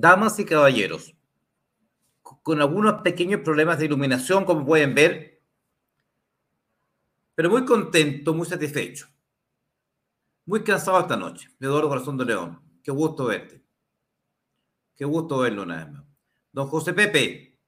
Damas 0.00 0.38
y 0.38 0.46
caballeros, 0.46 1.14
con 2.22 2.60
algunos 2.62 3.02
pequeños 3.02 3.42
problemas 3.42 3.78
de 3.78 3.84
iluminación, 3.84 4.46
como 4.46 4.64
pueden 4.64 4.94
ver, 4.94 5.42
pero 7.34 7.50
muy 7.50 7.66
contento, 7.66 8.32
muy 8.32 8.46
satisfecho. 8.46 9.06
Muy 10.46 10.64
cansado 10.64 11.00
esta 11.00 11.16
noche. 11.16 11.50
Eduardo 11.60 11.88
Corazón 11.88 12.16
de 12.16 12.24
León, 12.24 12.60
qué 12.82 12.90
gusto 12.90 13.26
verte. 13.26 13.62
Qué 14.96 15.04
gusto 15.04 15.38
verlo 15.38 15.64
una 15.64 15.86
más. 15.86 16.04
Don 16.50 16.66
José 16.66 16.94
Pepe, 16.94 17.58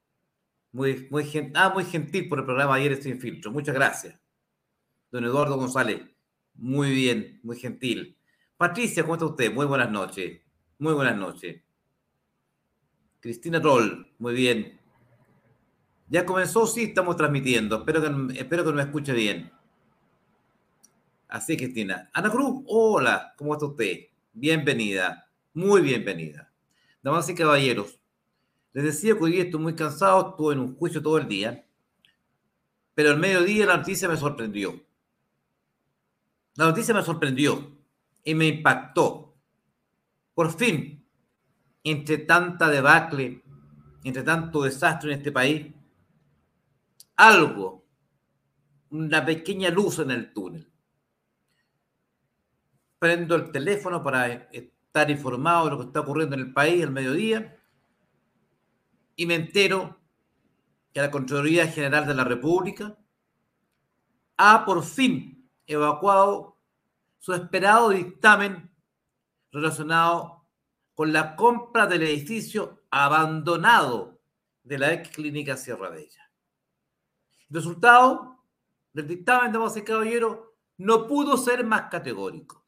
muy, 0.71 1.07
muy, 1.11 1.51
ah, 1.53 1.69
muy 1.69 1.85
gentil 1.85 2.27
por 2.29 2.39
el 2.39 2.45
programa 2.45 2.73
ayer 2.73 3.01
sin 3.01 3.19
filtro. 3.19 3.51
Muchas 3.51 3.75
gracias. 3.75 4.19
Don 5.11 5.23
Eduardo 5.23 5.55
González, 5.55 6.01
muy 6.55 6.91
bien, 6.91 7.39
muy 7.43 7.57
gentil. 7.59 8.17
Patricia, 8.57 9.03
¿cómo 9.03 9.15
está 9.15 9.27
usted? 9.27 9.53
Muy 9.53 9.67
buenas 9.67 9.91
noches. 9.91 10.41
Muy 10.79 10.93
buenas 10.93 11.15
noches. 11.15 11.61
Cristina 13.23 13.61
Troll, 13.61 14.05
muy 14.19 14.33
bien. 14.33 14.77
Ya 16.09 16.25
comenzó, 16.25 16.67
sí, 16.67 16.83
estamos 16.83 17.15
transmitiendo. 17.15 17.77
Espero 17.77 18.01
que, 18.01 18.37
espero 18.37 18.65
que 18.65 18.73
me 18.73 18.81
escuche 18.81 19.13
bien. 19.13 19.49
Así, 21.29 21.55
Cristina. 21.55 22.09
Ana 22.11 22.29
Cruz, 22.29 22.65
hola, 22.67 23.33
¿cómo 23.37 23.53
está 23.53 23.67
usted? 23.67 24.07
Bienvenida, 24.33 25.31
muy 25.53 25.79
bienvenida. 25.79 26.51
Damas 27.01 27.29
y 27.29 27.33
caballeros, 27.33 27.97
les 28.73 28.83
decía 28.83 29.13
que 29.13 29.23
hoy 29.23 29.39
estoy 29.39 29.61
muy 29.61 29.73
cansado, 29.73 30.31
estuve 30.31 30.55
en 30.55 30.59
un 30.59 30.75
juicio 30.75 31.01
todo 31.01 31.17
el 31.17 31.29
día, 31.29 31.65
pero 32.93 33.11
al 33.11 33.19
mediodía 33.19 33.67
la 33.67 33.77
noticia 33.77 34.09
me 34.09 34.17
sorprendió. 34.17 34.83
La 36.55 36.65
noticia 36.65 36.93
me 36.93 37.03
sorprendió 37.03 37.71
y 38.25 38.35
me 38.35 38.47
impactó. 38.47 39.33
Por 40.33 40.51
fin, 40.51 41.02
entre 41.83 42.19
tanta 42.19 42.69
debacle, 42.69 43.43
entre 44.03 44.23
tanto 44.23 44.63
desastre 44.63 45.11
en 45.11 45.17
este 45.17 45.31
país, 45.31 45.73
algo, 47.15 47.85
una 48.89 49.25
pequeña 49.25 49.69
luz 49.69 49.99
en 49.99 50.11
el 50.11 50.33
túnel. 50.33 50.71
Prendo 52.99 53.35
el 53.35 53.51
teléfono 53.51 54.01
para 54.01 54.27
estar 54.27 55.09
informado 55.09 55.65
de 55.65 55.71
lo 55.71 55.77
que 55.79 55.85
está 55.85 55.99
ocurriendo 56.01 56.35
en 56.35 56.41
el 56.41 56.53
país 56.53 56.83
al 56.83 56.91
mediodía 56.91 57.59
y 59.15 59.25
me 59.25 59.35
entero 59.35 59.99
que 60.93 61.01
la 61.01 61.11
Contraloría 61.11 61.67
General 61.67 62.05
de 62.05 62.13
la 62.13 62.23
República 62.23 62.97
ha 64.37 64.65
por 64.65 64.83
fin 64.83 65.49
evacuado 65.65 66.57
su 67.19 67.33
esperado 67.33 67.89
dictamen 67.89 68.71
relacionado 69.51 70.42
con 70.93 71.11
la 71.11 71.35
compra 71.35 71.87
del 71.87 72.03
edificio 72.03 72.83
abandonado 72.89 74.21
de 74.63 74.77
la 74.77 74.93
ex 74.93 75.09
clínica 75.09 75.57
Sierra 75.57 75.89
Bella. 75.89 76.31
El 77.49 77.55
resultado 77.55 78.43
del 78.93 79.07
dictamen, 79.07 79.51
de 79.51 79.79
y 79.79 79.83
caballero, 79.83 80.55
no 80.77 81.07
pudo 81.07 81.37
ser 81.37 81.65
más 81.65 81.89
categórico. 81.89 82.63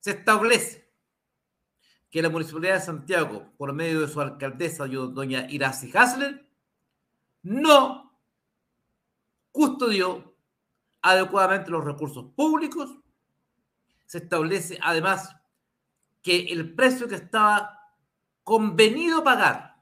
Se 0.00 0.12
establece 0.12 0.92
que 2.10 2.22
la 2.22 2.28
Municipalidad 2.28 2.74
de 2.74 2.80
Santiago, 2.80 3.52
por 3.56 3.72
medio 3.72 4.02
de 4.02 4.08
su 4.08 4.20
alcaldesa, 4.20 4.86
doña 4.86 5.50
Iracy 5.50 5.90
Hasler, 5.96 6.48
no 7.42 8.18
custodió 9.50 10.36
adecuadamente 11.02 11.70
los 11.70 11.84
recursos 11.84 12.26
públicos. 12.34 12.96
Se 14.06 14.18
establece 14.18 14.78
además 14.82 15.34
que 16.24 16.46
el 16.46 16.74
precio 16.74 17.06
que 17.06 17.16
estaba 17.16 17.78
convenido 18.42 19.22
pagar 19.22 19.76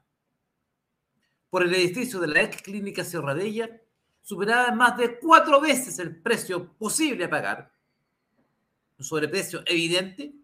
por 1.49 1.63
el 1.63 1.73
edificio 1.73 2.19
de 2.19 2.27
la 2.27 2.41
ex 2.41 2.61
clínica 2.61 3.05
Sierra 3.05 3.33
Bella 3.33 3.81
superaba 4.21 4.73
más 4.73 4.97
de 4.97 5.17
cuatro 5.19 5.61
veces 5.61 5.99
el 5.99 6.21
precio 6.21 6.73
posible 6.73 7.23
a 7.23 7.29
pagar, 7.29 7.73
un 8.99 9.05
sobreprecio 9.05 9.63
evidente, 9.65 10.35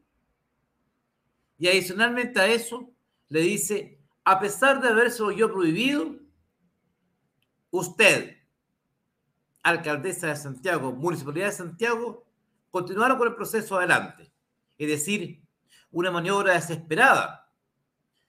y 1.58 1.68
adicionalmente 1.68 2.40
a 2.40 2.48
eso, 2.48 2.90
le 3.28 3.42
dice, 3.42 4.00
a 4.24 4.40
pesar 4.40 4.82
de 4.82 4.88
habérselo 4.88 5.32
yo 5.32 5.52
prohibido, 5.52 6.16
usted, 7.72 8.38
alcaldesa 9.64 10.28
de 10.28 10.38
Santiago, 10.38 10.94
municipalidad 10.94 11.48
de 11.48 11.52
Santiago, 11.52 12.26
continuaron 12.72 13.18
con 13.18 13.28
el 13.28 13.36
proceso 13.36 13.78
adelante. 13.78 14.32
Es 14.78 14.88
decir, 14.88 15.49
una 15.92 16.12
maniobra 16.12 16.54
desesperada, 16.54 17.52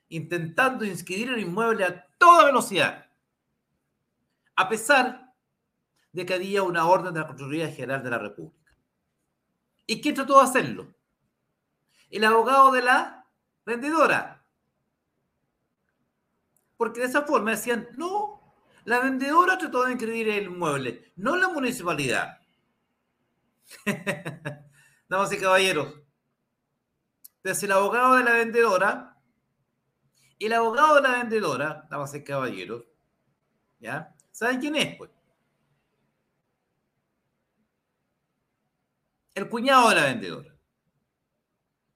intentando 0.09 0.85
inscribir 0.85 1.31
el 1.31 1.41
inmueble 1.41 1.85
a 1.85 2.07
toda 2.19 2.47
velocidad, 2.47 3.11
a 4.57 4.69
pesar 4.69 5.35
de 6.13 6.27
que 6.27 6.35
había 6.35 6.63
una 6.63 6.87
orden 6.87 7.15
de 7.15 7.21
la 7.21 7.27
Contraloría 7.27 7.69
General 7.69 8.03
de 8.03 8.11
la 8.11 8.19
República. 8.19 8.77
¿Y 9.87 10.01
quién 10.01 10.15
trató 10.15 10.39
de 10.39 10.45
hacerlo? 10.45 10.95
El 12.11 12.25
abogado 12.25 12.73
de 12.73 12.83
la 12.83 13.27
vendedora. 13.65 14.45
Porque 16.77 17.01
de 17.01 17.07
esa 17.07 17.23
forma 17.23 17.53
decían, 17.53 17.89
no, 17.97 18.55
la 18.85 19.01
vendedora 19.01 19.59
trató 19.59 19.85
de 19.85 19.93
inscribir 19.93 20.29
el 20.29 20.45
inmueble, 20.45 21.13
no 21.17 21.37
la 21.37 21.49
municipalidad. 21.49 22.39
Damas 25.09 25.33
y 25.33 25.39
caballeros, 25.39 25.95
desde 27.43 27.67
el 27.67 27.73
abogado 27.73 28.17
de 28.17 28.25
la 28.25 28.33
vendedora, 28.33 29.17
el 30.39 30.53
abogado 30.53 30.97
de 30.97 31.03
la 31.03 31.19
vendedora, 31.19 31.87
damas 31.91 32.15
y 32.15 32.25
caballeros, 32.25 32.85
¿ya? 33.79 34.15
¿Saben 34.31 34.61
quién 34.61 34.77
es? 34.77 34.97
Pues? 34.97 35.11
El 39.35 39.49
cuñado 39.49 39.89
de 39.91 39.95
la 39.95 40.05
vendedora. 40.05 40.55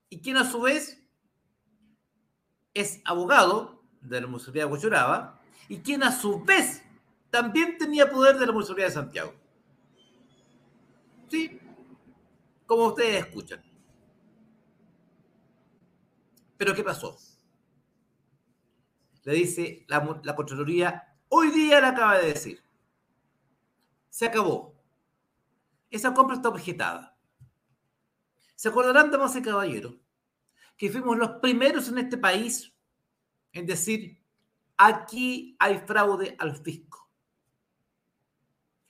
Y 0.09 0.21
quién 0.21 0.37
a 0.37 0.45
su 0.45 0.61
vez 0.61 1.03
es 2.73 3.01
abogado 3.05 3.83
de 4.01 4.21
la 4.21 4.27
Municipalidad 4.27 4.67
de 4.67 4.73
Huachuraba 4.73 5.41
y 5.69 5.79
quien 5.79 6.03
a 6.03 6.13
su 6.13 6.45
vez 6.45 6.83
también 7.31 7.79
tenía 7.79 8.11
poder 8.11 8.39
de 8.39 8.47
la 8.47 8.53
Municipalidad 8.53 8.89
de 8.89 8.95
Santiago. 8.95 9.35
Sí, 11.29 11.59
como 12.67 12.87
ustedes 12.87 13.27
escuchan. 13.27 13.74
Pero 16.57 16.75
¿qué 16.75 16.83
pasó? 16.83 17.17
Le 19.25 19.33
dice 19.35 19.85
la, 19.89 20.37
Contraloría, 20.37 21.17
hoy 21.29 21.51
día 21.51 21.81
le 21.81 21.87
acaba 21.87 22.19
de 22.19 22.29
decir, 22.29 22.63
se 24.11 24.27
acabó. 24.27 24.75
Esa 25.91 26.13
compra 26.13 26.37
está 26.37 26.49
objetada. 26.49 27.17
¿Se 28.55 28.69
acordarán, 28.69 29.11
damas 29.11 29.35
y 29.37 29.43
caballeros, 29.43 29.95
que 30.77 30.91
fuimos 30.91 31.17
los 31.17 31.31
primeros 31.41 31.89
en 31.89 31.99
este 31.99 32.19
país 32.19 32.73
en 33.53 33.67
decir, 33.67 34.21
aquí 34.77 35.57
hay 35.59 35.79
fraude 35.79 36.37
al 36.39 36.57
fisco. 36.57 37.09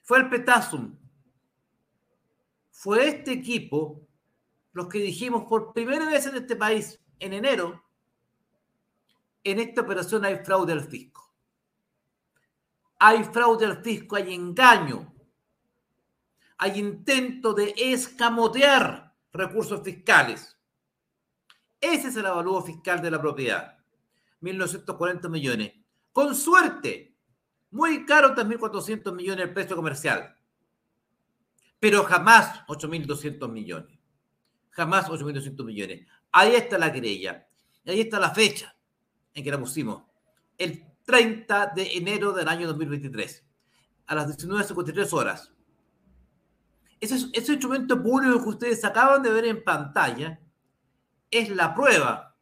Fue 0.03 0.19
el 0.19 0.29
Petasum. 0.29 0.99
Fue 2.71 3.09
este 3.09 3.33
equipo 3.33 4.07
los 4.73 4.89
que 4.89 4.99
dijimos 4.99 5.45
por 5.45 5.73
primera 5.73 6.07
vez 6.07 6.27
en 6.27 6.37
este 6.37 6.57
país, 6.57 7.01
en 7.19 7.33
enero, 7.33 7.85
en 9.43 9.61
esta 9.61 9.83
operación 9.83 10.25
hay 10.25 10.37
fraude 10.45 10.73
al 10.73 10.85
fisco. 10.85 11.33
Hay 12.99 13.25
fraude 13.25 13.67
al 13.67 13.83
fisco, 13.83 14.17
hay 14.17 14.33
engaño, 14.33 15.13
hay 16.59 16.79
intento 16.79 17.53
de 17.53 17.75
escamotear 17.77 19.15
recursos 19.33 19.83
fiscales. 19.83 20.57
Ese 21.81 22.09
es 22.09 22.17
el 22.17 22.25
avalúo 22.25 22.63
fiscal 22.63 23.03
de 23.03 23.11
la 23.11 23.21
propiedad. 23.21 23.79
1.940 24.41 25.29
millones. 25.29 25.73
Con 26.13 26.35
suerte, 26.35 27.15
muy 27.71 28.07
caro 28.07 28.35
3.400 28.35 29.13
millones 29.15 29.47
el 29.47 29.53
precio 29.53 29.77
comercial. 29.77 30.37
Pero 31.81 32.05
jamás 32.05 32.65
8.200 32.69 33.51
millones. 33.51 33.99
Jamás 34.71 35.09
8.200 35.09 35.65
millones. 35.65 36.07
Ahí 36.37 36.57
está 36.57 36.79
la 36.79 36.93
querella. 36.93 37.47
Ahí 37.87 38.01
está 38.01 38.19
la 38.19 38.31
fecha 38.31 38.77
en 39.35 39.45
que 39.45 39.51
la 39.53 39.59
pusimos. 39.59 40.03
El 40.59 40.85
30 41.05 41.73
de 41.77 41.97
enero 41.97 42.33
del 42.33 42.49
año 42.49 42.67
2023. 42.67 43.45
A 44.07 44.15
las 44.17 44.37
19.53 44.37 45.13
horas. 45.13 45.53
Ese, 46.99 47.29
ese 47.33 47.53
instrumento 47.53 48.03
público 48.03 48.43
que 48.43 48.49
ustedes 48.49 48.85
acaban 48.85 49.23
de 49.23 49.31
ver 49.31 49.45
en 49.45 49.63
pantalla 49.63 50.41
es 51.31 51.51
la 51.51 51.73
prueba 51.73 52.37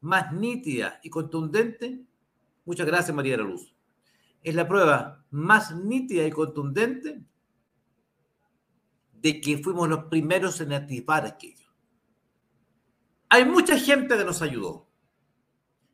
más 0.00 0.32
nítida 0.32 1.00
y 1.02 1.10
contundente. 1.10 2.06
Muchas 2.64 2.86
gracias, 2.86 3.14
María 3.14 3.32
de 3.32 3.42
la 3.42 3.50
Luz. 3.50 3.74
Es 4.42 4.54
la 4.54 4.66
prueba 4.66 5.22
más 5.30 5.76
nítida 5.76 6.26
y 6.26 6.30
contundente 6.30 7.22
de 9.12 9.38
que 9.42 9.58
fuimos 9.58 9.86
los 9.86 10.04
primeros 10.04 10.62
en 10.62 10.72
activar 10.72 11.26
aquello. 11.26 11.59
Hay 13.32 13.44
mucha 13.44 13.78
gente 13.78 14.18
que 14.18 14.24
nos 14.24 14.42
ayudó. 14.42 14.88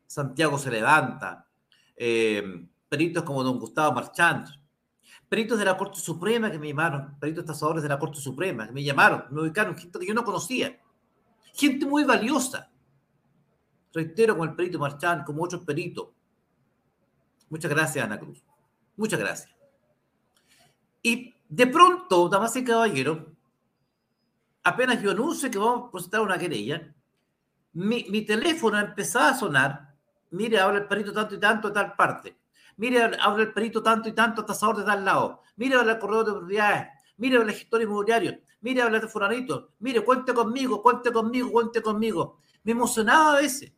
Santiago 0.07 0.59
se 0.59 0.71
levanta, 0.71 1.47
eh, 1.95 2.67
peritos 2.89 3.25
como 3.25 3.45
don 3.45 3.59
Gustavo 3.59 3.93
Marchand, 3.93 4.49
peritos 5.29 5.59
de 5.59 5.67
la 5.67 5.77
Corte 5.77 6.01
Suprema 6.01 6.51
que 6.51 6.59
me 6.59 6.69
llamaron, 6.69 7.19
peritos 7.19 7.45
tasadores 7.45 7.83
de 7.83 7.91
la 7.91 7.99
Corte 7.99 8.21
Suprema 8.21 8.67
que 8.67 8.73
me 8.73 8.83
llamaron, 8.83 9.25
me 9.31 9.43
ubicaron, 9.43 9.77
gente 9.77 9.99
que 9.99 10.07
yo 10.07 10.15
no 10.15 10.25
conocía, 10.25 10.81
gente 11.53 11.85
muy 11.85 12.05
valiosa. 12.05 12.71
Reitero 13.93 14.37
con 14.37 14.49
el 14.49 14.55
perito 14.55 14.79
Marchand, 14.79 15.25
como 15.25 15.45
otros 15.45 15.63
peritos. 15.63 16.09
Muchas 17.51 17.71
gracias, 17.71 18.03
Ana 18.03 18.19
Cruz. 18.19 18.43
Muchas 18.97 19.21
gracias. 19.21 19.55
Y 21.03 21.35
de 21.49 21.67
pronto, 21.67 22.31
damas 22.31 22.57
y 22.57 22.65
caballeros, 22.65 23.19
apenas 24.63 25.03
yo 25.03 25.11
anuncio 25.11 25.51
que 25.51 25.59
vamos 25.59 25.89
a 25.89 25.91
presentar 25.91 26.21
una 26.23 26.39
querella, 26.39 26.95
mi, 27.77 28.07
mi 28.09 28.23
teléfono 28.23 28.79
empezaba 28.79 29.29
a 29.29 29.39
sonar. 29.39 29.95
Mire, 30.31 30.59
habla 30.59 30.79
el 30.79 30.89
perito 30.89 31.13
tanto 31.13 31.35
y 31.35 31.39
tanto 31.39 31.69
de 31.69 31.75
tal 31.75 31.95
parte. 31.95 32.37
Mire, 32.79 33.03
habla 33.21 33.43
el 33.43 33.53
perito 33.53 33.83
tanto 33.83 34.09
y 34.09 34.13
tanto 34.13 34.45
tasador 34.47 34.79
de 34.79 34.85
tal 34.85 35.05
lado. 35.05 35.43
Mire, 35.57 35.77
habla 35.77 35.93
el 35.93 35.99
corredor 35.99 36.25
de 36.25 36.33
propiedades. 36.33 36.89
Mire, 37.19 37.37
habla 37.37 37.53
el 37.53 37.59
gestor 37.59 37.83
inmobiliario. 37.83 38.41
Mire, 38.63 38.81
habla 38.81 38.99
de 38.99 39.09
fulanito. 39.09 39.73
Mire, 39.81 40.03
cuente 40.03 40.33
conmigo, 40.33 40.83
cuente 40.83 41.13
conmigo, 41.13 41.53
cuente 41.53 41.83
conmigo. 41.83 42.39
Me 42.65 42.73
emocionaba 42.73 43.37
a 43.37 43.41
veces. 43.43 43.73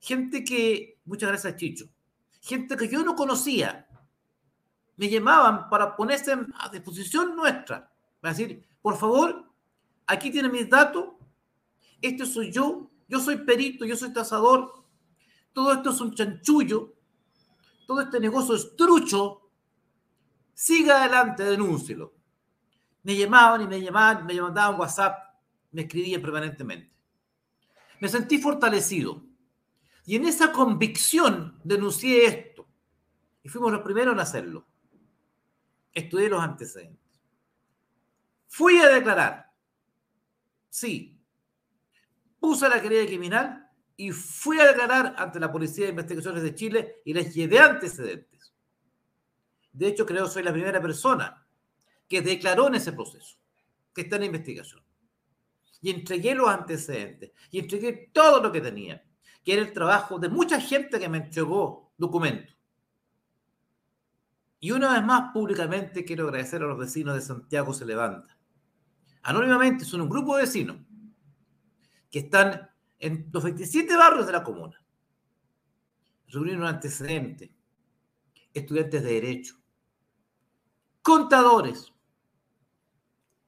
Gente 0.00 0.42
que, 0.42 1.00
muchas 1.04 1.28
gracias 1.28 1.56
Chicho, 1.56 1.84
gente 2.40 2.76
que 2.76 2.88
yo 2.88 3.04
no 3.04 3.14
conocía, 3.14 3.86
me 4.96 5.10
llamaban 5.10 5.68
para 5.68 5.94
ponerse 5.94 6.32
a 6.32 6.68
disposición 6.70 7.36
nuestra. 7.36 7.92
Para 8.20 8.32
decir, 8.32 8.66
por 8.80 8.96
favor, 8.96 9.52
aquí 10.06 10.30
tienen 10.30 10.50
mis 10.50 10.68
datos, 10.68 11.17
este 12.00 12.26
soy 12.26 12.52
yo, 12.52 12.90
yo 13.08 13.20
soy 13.20 13.38
perito, 13.38 13.84
yo 13.84 13.96
soy 13.96 14.12
tasador, 14.12 14.84
todo 15.52 15.72
esto 15.72 15.90
es 15.90 16.00
un 16.00 16.14
chanchullo, 16.14 16.94
todo 17.86 18.02
este 18.02 18.20
negocio 18.20 18.54
es 18.54 18.76
trucho, 18.76 19.50
siga 20.54 21.00
adelante, 21.02 21.44
denúncielo. 21.44 22.14
Me 23.02 23.16
llamaban 23.16 23.62
y 23.62 23.66
me 23.66 23.80
llamaban, 23.80 24.26
me 24.26 24.40
mandaban 24.40 24.78
WhatsApp, 24.78 25.18
me 25.72 25.82
escribían 25.82 26.20
permanentemente. 26.20 26.92
Me 28.00 28.08
sentí 28.08 28.38
fortalecido. 28.38 29.24
Y 30.04 30.16
en 30.16 30.26
esa 30.26 30.52
convicción 30.52 31.60
denuncié 31.64 32.26
esto. 32.26 32.68
Y 33.42 33.48
fuimos 33.48 33.72
los 33.72 33.82
primeros 33.82 34.14
en 34.14 34.20
hacerlo. 34.20 34.66
Estudié 35.92 36.28
los 36.28 36.42
antecedentes. 36.42 37.20
Fui 38.46 38.78
a 38.78 38.88
declarar. 38.88 39.52
Sí. 40.70 41.17
Puse 42.40 42.68
la 42.68 42.80
querella 42.80 43.06
criminal 43.06 43.68
y 43.96 44.12
fui 44.12 44.60
a 44.60 44.66
declarar 44.66 45.14
ante 45.18 45.40
la 45.40 45.50
Policía 45.50 45.84
de 45.84 45.90
Investigaciones 45.90 46.42
de 46.42 46.54
Chile 46.54 47.02
y 47.04 47.12
les 47.12 47.34
llevé 47.34 47.58
antecedentes. 47.58 48.54
De 49.72 49.88
hecho, 49.88 50.06
creo 50.06 50.24
que 50.24 50.30
soy 50.30 50.42
la 50.42 50.52
primera 50.52 50.80
persona 50.80 51.46
que 52.08 52.22
declaró 52.22 52.68
en 52.68 52.76
ese 52.76 52.92
proceso, 52.92 53.38
que 53.92 54.02
está 54.02 54.16
en 54.16 54.24
investigación. 54.24 54.82
Y 55.80 55.90
entregué 55.90 56.34
los 56.34 56.48
antecedentes 56.48 57.32
y 57.50 57.58
entregué 57.58 58.10
todo 58.12 58.42
lo 58.42 58.50
que 58.50 58.60
tenía, 58.60 59.04
que 59.44 59.52
era 59.52 59.62
el 59.62 59.72
trabajo 59.72 60.18
de 60.18 60.28
mucha 60.28 60.60
gente 60.60 60.98
que 60.98 61.08
me 61.08 61.18
entregó 61.18 61.92
documentos. 61.96 62.56
Y 64.60 64.72
una 64.72 64.92
vez 64.92 65.04
más, 65.04 65.32
públicamente, 65.32 66.04
quiero 66.04 66.24
agradecer 66.24 66.62
a 66.62 66.66
los 66.66 66.78
vecinos 66.78 67.14
de 67.14 67.20
Santiago 67.20 67.72
Se 67.72 67.84
Levanta. 67.84 68.36
Anónimamente 69.22 69.84
son 69.84 70.00
un 70.00 70.08
grupo 70.08 70.36
de 70.36 70.42
vecinos 70.42 70.78
que 72.10 72.20
están 72.20 72.70
en 72.98 73.28
los 73.32 73.44
27 73.44 73.96
barrios 73.96 74.26
de 74.26 74.32
la 74.32 74.42
comuna. 74.42 74.82
Reunieron 76.28 76.66
antecedentes, 76.66 77.50
estudiantes 78.52 79.02
de 79.02 79.12
derecho, 79.12 79.56
contadores, 81.02 81.92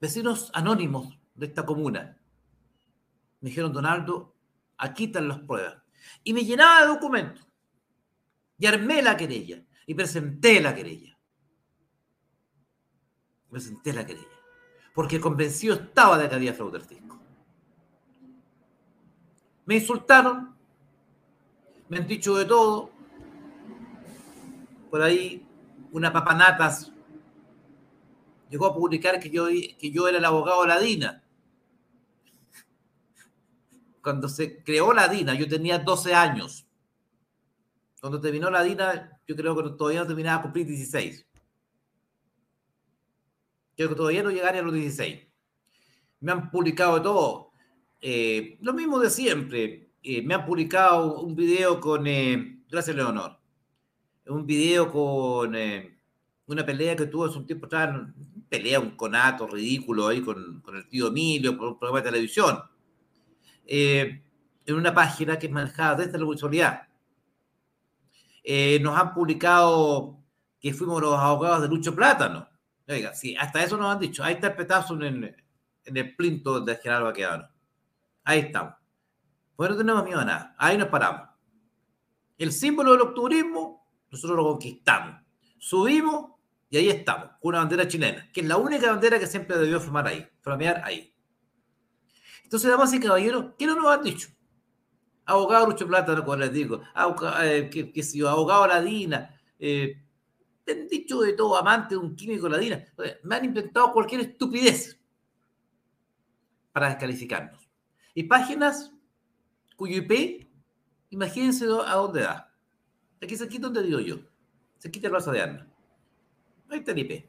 vecinos 0.01 0.51
anónimos 0.55 1.19
de 1.35 1.47
esta 1.47 1.67
comuna. 1.67 2.19
Me 3.41 3.51
dijeron, 3.51 3.73
Donaldo, 3.73 4.37
aquí 4.79 5.05
están 5.05 5.29
las 5.29 5.41
pruebas. 5.41 5.83
Y 6.25 6.33
me 6.33 6.45
llenaba 6.45 6.83
de 6.83 6.89
documentos. 6.89 7.47
Y 8.59 8.67
armé 8.67 9.03
la 9.03 9.17
querella. 9.17 9.65
Y 9.87 9.95
presenté 9.95 10.61
la 10.61 10.75
querella. 10.75 11.19
Presenté 13.51 13.93
la 13.93 14.07
querella. 14.07 14.27
Porque 14.95 15.21
convencido 15.21 15.75
estaba 15.75 16.19
de 16.19 16.29
que 16.29 16.35
había 16.35 16.55
fraude 16.55 16.81
fisco. 16.81 17.20
Me 19.71 19.77
insultaron. 19.77 20.53
Me 21.89 21.99
han 21.99 22.09
dicho 22.09 22.35
de 22.35 22.45
todo. 22.45 22.91
Por 24.91 25.01
ahí, 25.01 25.47
una 25.93 26.13
papanatas 26.13 26.91
llegó 28.49 28.67
a 28.67 28.75
publicar 28.75 29.21
que 29.21 29.31
yo, 29.31 29.47
que 29.47 29.93
yo 29.93 30.09
era 30.09 30.19
el 30.19 30.25
abogado 30.25 30.63
de 30.63 30.67
la 30.67 30.81
DINA. 30.81 31.23
Cuando 34.03 34.29
se 34.29 34.61
creó 34.65 34.93
la 34.93 35.07
DINA, 35.07 35.35
yo 35.35 35.47
tenía 35.47 35.79
12 35.79 36.15
años. 36.17 36.67
Cuando 38.01 38.21
terminó 38.21 38.51
la 38.51 38.65
DINA, 38.65 39.21
yo 39.25 39.37
creo 39.37 39.55
que 39.55 39.71
todavía 39.79 40.01
no 40.01 40.09
terminaba 40.09 40.41
a 40.41 40.43
cumplir 40.43 40.67
16. 40.67 41.25
Creo 43.77 43.89
que 43.89 43.95
todavía 43.95 44.25
no 44.25 44.33
llegaría 44.33 44.63
a 44.63 44.65
los 44.65 44.75
16. 44.75 45.29
Me 46.19 46.33
han 46.33 46.51
publicado 46.51 46.97
de 46.97 47.03
todo. 47.03 47.50
Eh, 48.01 48.59
lo 48.63 48.73
mismo 48.73 48.99
de 48.99 49.11
siempre. 49.11 49.91
Eh, 50.03 50.23
me 50.23 50.35
han 50.35 50.47
publicado 50.47 51.21
un 51.21 51.35
video 51.35 51.81
con. 51.81 52.07
Eh, 52.07 52.63
gracias, 52.69 52.97
Leonor. 52.97 53.39
Un 54.27 54.47
video 54.47 54.91
con 54.91 55.55
una 56.47 56.67
pelea 56.67 56.97
que 56.97 57.07
tuvo 57.07 57.27
hace 57.27 57.39
un 57.39 57.47
tiempo 57.47 57.67
atrás. 57.67 58.01
Pelea, 58.49 58.81
un 58.81 58.93
conato 58.97 59.47
ridículo 59.47 60.09
ahí 60.09 60.23
con, 60.23 60.61
con 60.63 60.77
el 60.77 60.89
tío 60.89 61.09
Emilio 61.09 61.57
por 61.57 61.69
un 61.69 61.79
programa 61.79 62.01
de 62.01 62.11
televisión. 62.11 62.63
en 63.67 64.23
una 64.75 64.95
página 64.95 65.39
que 65.39 65.47
es 65.47 65.53
manejada 65.53 65.97
desde 65.97 66.19
la 66.19 66.27
virtualidad. 66.27 66.89
nos 68.81 68.99
han 68.99 69.15
publicado 69.15 70.19
que 70.61 70.73
fuimos 70.75 71.01
los 71.01 71.19
abogados 71.19 71.63
de 71.63 71.69
Lucho 71.69 71.95
Plátano. 71.95 72.49
Oiga, 72.89 73.13
hasta 73.39 73.65
eso 73.65 73.77
nos 73.77 73.93
han 73.93 74.01
dicho. 74.01 74.23
Ahí 74.25 74.35
está 74.35 74.49
el 74.49 74.57
petazo 74.57 74.95
en, 75.03 75.25
en 75.85 75.97
el 75.97 76.17
plinto 76.17 76.61
de 76.61 76.77
General 76.77 77.05
Baquedano. 77.05 77.50
Ahí 78.31 78.39
estamos. 78.39 78.75
Pues 79.57 79.71
no 79.71 79.77
tenemos 79.77 80.05
miedo 80.05 80.21
a 80.21 80.25
nada. 80.25 80.55
Ahí 80.57 80.79
nos 80.79 80.87
paramos. 80.87 81.31
El 82.39 82.53
símbolo 82.53 82.93
del 82.93 83.01
octubrismo, 83.01 83.85
nosotros 84.09 84.37
lo 84.37 84.45
conquistamos. 84.45 85.21
Subimos 85.59 86.31
y 86.69 86.77
ahí 86.77 86.91
estamos, 86.91 87.31
con 87.41 87.49
una 87.49 87.59
bandera 87.59 87.89
chilena, 87.89 88.31
que 88.33 88.43
es 88.43 88.47
la 88.47 88.57
única 88.57 88.89
bandera 88.89 89.19
que 89.19 89.27
siempre 89.27 89.59
debió 89.59 89.81
formar 89.81 90.07
ahí, 90.07 90.25
flamear 90.43 90.81
ahí. 90.85 91.13
Entonces, 92.45 92.71
damas 92.71 92.95
y 92.95 93.01
caballeros, 93.01 93.47
¿qué 93.59 93.67
no 93.67 93.75
nos 93.75 93.87
han 93.87 94.05
dicho? 94.05 94.29
Abogado 95.25 95.67
Lucho 95.67 95.89
Plata, 95.89 96.15
como 96.15 96.37
les 96.37 96.53
digo, 96.53 96.83
abogado, 96.95 97.43
eh, 97.43 97.69
que, 97.69 97.93
que 97.93 98.03
si 98.05 98.25
abogado 98.25 98.69
Ladina, 98.69 99.41
eh, 99.59 100.01
han 100.69 100.87
dicho 100.87 101.21
de 101.21 101.33
todo, 101.33 101.57
amante 101.57 101.97
de 101.97 101.99
un 101.99 102.15
químico 102.15 102.49
Ladina, 102.49 102.81
me 103.25 103.35
han 103.35 103.45
inventado 103.45 103.93
cualquier 103.93 104.21
estupidez 104.21 105.01
para 106.71 106.91
descalificarnos. 106.91 107.60
Y 108.15 108.25
páginas 108.25 108.93
cuyo 109.77 109.97
IP, 109.99 110.49
imagínense 111.11 111.65
a 111.65 111.95
dónde 111.95 112.23
da. 112.23 112.53
Aquí 113.23 113.37
se 113.37 113.49
quita 113.49 113.67
donde 113.67 113.83
digo 113.83 114.01
yo. 114.01 114.19
Se 114.79 114.91
quita 114.91 115.07
el 115.07 115.13
brazo 115.13 115.33
de 115.33 115.43
Ana. 115.43 115.67
Ahí 116.69 116.79
está 116.79 116.93
el 116.93 116.99
IP. 116.99 117.27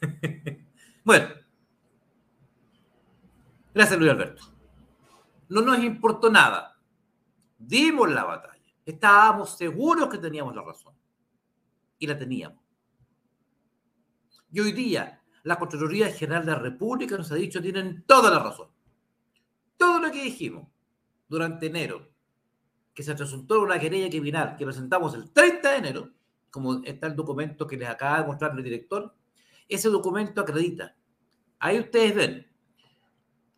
bueno. 1.04 1.28
Gracias, 3.74 3.98
Luis 3.98 4.10
Alberto. 4.10 4.42
No 5.48 5.60
nos 5.60 5.78
importó 5.78 6.30
nada. 6.30 6.78
Dimos 7.58 8.10
la 8.10 8.24
batalla. 8.24 8.62
Estábamos 8.84 9.56
seguros 9.56 10.08
que 10.08 10.18
teníamos 10.18 10.54
la 10.54 10.62
razón. 10.62 10.94
Y 11.98 12.06
la 12.06 12.18
teníamos. 12.18 12.62
Y 14.50 14.60
hoy 14.60 14.72
día, 14.72 15.22
la 15.42 15.58
Contraloría 15.58 16.10
General 16.12 16.44
de 16.44 16.52
la 16.52 16.58
República 16.58 17.16
nos 17.16 17.30
ha 17.32 17.34
dicho 17.34 17.60
tienen 17.60 18.04
toda 18.06 18.30
la 18.30 18.38
razón 18.38 18.77
todo 19.78 20.00
lo 20.00 20.12
que 20.12 20.22
dijimos 20.22 20.68
durante 21.28 21.66
enero, 21.66 22.10
que 22.92 23.02
se 23.02 23.14
resultó 23.14 23.62
una 23.62 23.78
querella 23.78 24.10
criminal 24.10 24.56
que 24.56 24.64
presentamos 24.64 25.14
el 25.14 25.30
30 25.30 25.70
de 25.70 25.76
enero, 25.76 26.10
como 26.50 26.82
está 26.84 27.06
el 27.06 27.16
documento 27.16 27.66
que 27.66 27.76
les 27.76 27.88
acaba 27.88 28.20
de 28.20 28.26
mostrar 28.26 28.52
el 28.56 28.62
director, 28.62 29.14
ese 29.68 29.88
documento 29.88 30.40
acredita. 30.40 30.96
Ahí 31.58 31.78
ustedes 31.78 32.14
ven 32.14 32.46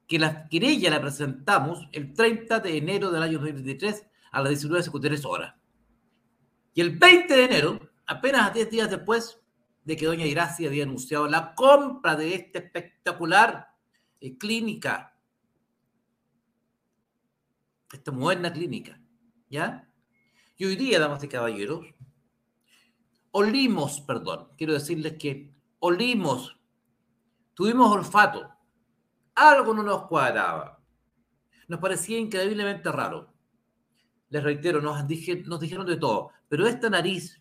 que 0.06 0.18
la 0.18 0.48
querella 0.48 0.90
la 0.90 1.00
presentamos 1.00 1.88
el 1.92 2.12
30 2.12 2.60
de 2.60 2.76
enero 2.76 3.10
del 3.10 3.22
año 3.22 3.38
2023 3.38 4.06
a 4.32 4.42
las 4.42 4.64
19.53 4.64 5.24
horas. 5.24 5.54
Y 6.74 6.80
el 6.80 6.98
20 6.98 7.34
de 7.34 7.44
enero, 7.44 7.90
apenas 8.06 8.48
a 8.48 8.52
10 8.52 8.70
días 8.70 8.90
después 8.90 9.40
de 9.84 9.96
que 9.96 10.06
doña 10.06 10.26
Iracia 10.26 10.68
había 10.68 10.84
anunciado 10.84 11.26
la 11.26 11.54
compra 11.54 12.16
de 12.16 12.34
esta 12.34 12.58
espectacular 12.58 13.68
eh, 14.20 14.36
clínica 14.36 15.09
esta 17.92 18.12
moderna 18.12 18.52
clínica, 18.52 19.00
¿ya? 19.48 19.88
Y 20.56 20.64
hoy 20.64 20.76
día, 20.76 20.98
damas 20.98 21.24
y 21.24 21.28
caballeros, 21.28 21.86
olimos, 23.32 24.00
perdón, 24.00 24.48
quiero 24.56 24.74
decirles 24.74 25.16
que 25.18 25.54
olimos, 25.78 26.58
tuvimos 27.54 27.90
olfato, 27.90 28.50
algo 29.34 29.74
no 29.74 29.82
nos 29.82 30.06
cuadraba, 30.06 30.82
nos 31.68 31.80
parecía 31.80 32.18
increíblemente 32.18 32.90
raro. 32.90 33.32
Les 34.28 34.42
reitero, 34.42 34.80
nos, 34.80 34.98
nos 35.46 35.60
dijeron 35.60 35.86
de 35.86 35.96
todo, 35.96 36.30
pero 36.48 36.66
esta 36.66 36.90
nariz, 36.90 37.38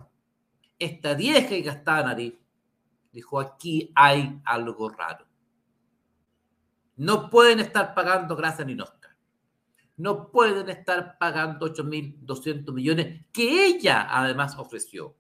esta 0.78 1.14
vieja 1.14 1.56
y 1.56 1.62
gastada 1.62 2.04
nariz, 2.04 2.34
dijo, 3.12 3.40
aquí 3.40 3.92
hay 3.96 4.42
algo 4.46 4.90
raro. 4.90 5.26
No 6.96 7.30
pueden 7.30 7.60
estar 7.60 7.94
pagando 7.94 8.36
grasa 8.36 8.64
ni 8.64 8.80
Oscar. 8.80 8.99
No 10.00 10.32
pueden 10.32 10.70
estar 10.70 11.18
pagando 11.18 11.68
8.200 11.76 12.72
millones 12.72 13.26
que 13.34 13.66
ella 13.66 14.08
además 14.10 14.56
ofreció. 14.58 15.18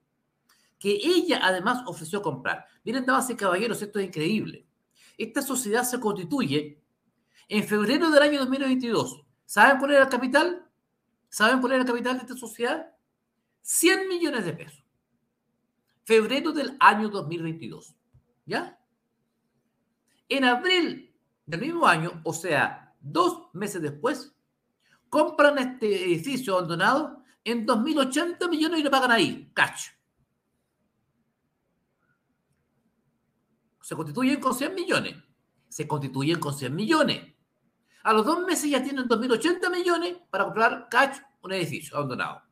Que 0.79 0.91
ella 0.91 1.41
además 1.43 1.83
ofreció 1.86 2.21
comprar. 2.21 2.65
Miren, 2.86 3.05
damas 3.05 3.29
y 3.29 3.36
caballeros, 3.36 3.81
esto 3.81 4.00
es 4.00 4.07
increíble. 4.07 4.65
Esta 5.17 5.41
sociedad 5.41 5.83
se 5.83 6.00
constituye 6.00 6.81
en 7.50 7.67
febrero 7.67 8.09
del 8.09 8.24
año 8.24 8.39
2022. 8.39 9.21
¿Saben 9.45 9.79
cuál 9.79 9.91
era 9.91 10.03
el 10.03 10.09
capital? 10.09 10.65
¿Saben 11.27 11.59
cuál 11.59 11.74
era 11.74 11.81
el 11.81 11.88
capital 11.88 12.15
de 12.15 12.21
esta 12.21 12.38
sociedad? 12.38 12.89
100 13.62 14.07
millones 14.07 14.45
de 14.45 14.53
pesos. 14.53 14.86
Febrero 16.05 16.53
del 16.53 16.77
año 16.79 17.09
2022. 17.09 17.95
¿Ya? 18.45 18.79
En 20.29 20.45
abril 20.45 21.13
del 21.45 21.59
mismo 21.59 21.86
año, 21.86 22.21
o 22.24 22.31
sea, 22.31 22.95
dos 23.01 23.50
meses 23.51 23.81
después, 23.81 24.38
compran 25.10 25.58
este 25.58 26.06
edificio 26.06 26.58
abandonado 26.58 27.24
en 27.44 27.66
2.080 27.66 28.50
millones 28.50 28.80
y 28.80 28.84
lo 28.84 28.92
pagan 28.92 29.12
ahí, 29.12 29.51
cacho. 29.54 29.92
Se 33.82 33.96
constituyen 33.96 34.39
con 34.39 34.54
100 34.54 34.75
millones. 34.75 35.16
Se 35.68 35.88
constituyen 35.88 36.39
con 36.39 36.54
100 36.54 36.75
millones. 36.75 37.34
A 38.04 38.13
los 38.13 38.25
dos 38.25 38.46
meses 38.46 38.70
ya 38.70 38.84
tienen 38.84 39.08
2.080 39.08 39.72
millones 39.72 40.18
para 40.30 40.46
comprar 40.46 40.88
cacho 40.89 41.24
un 41.42 41.54
edificio 41.54 41.98
abandonado. 41.98 42.44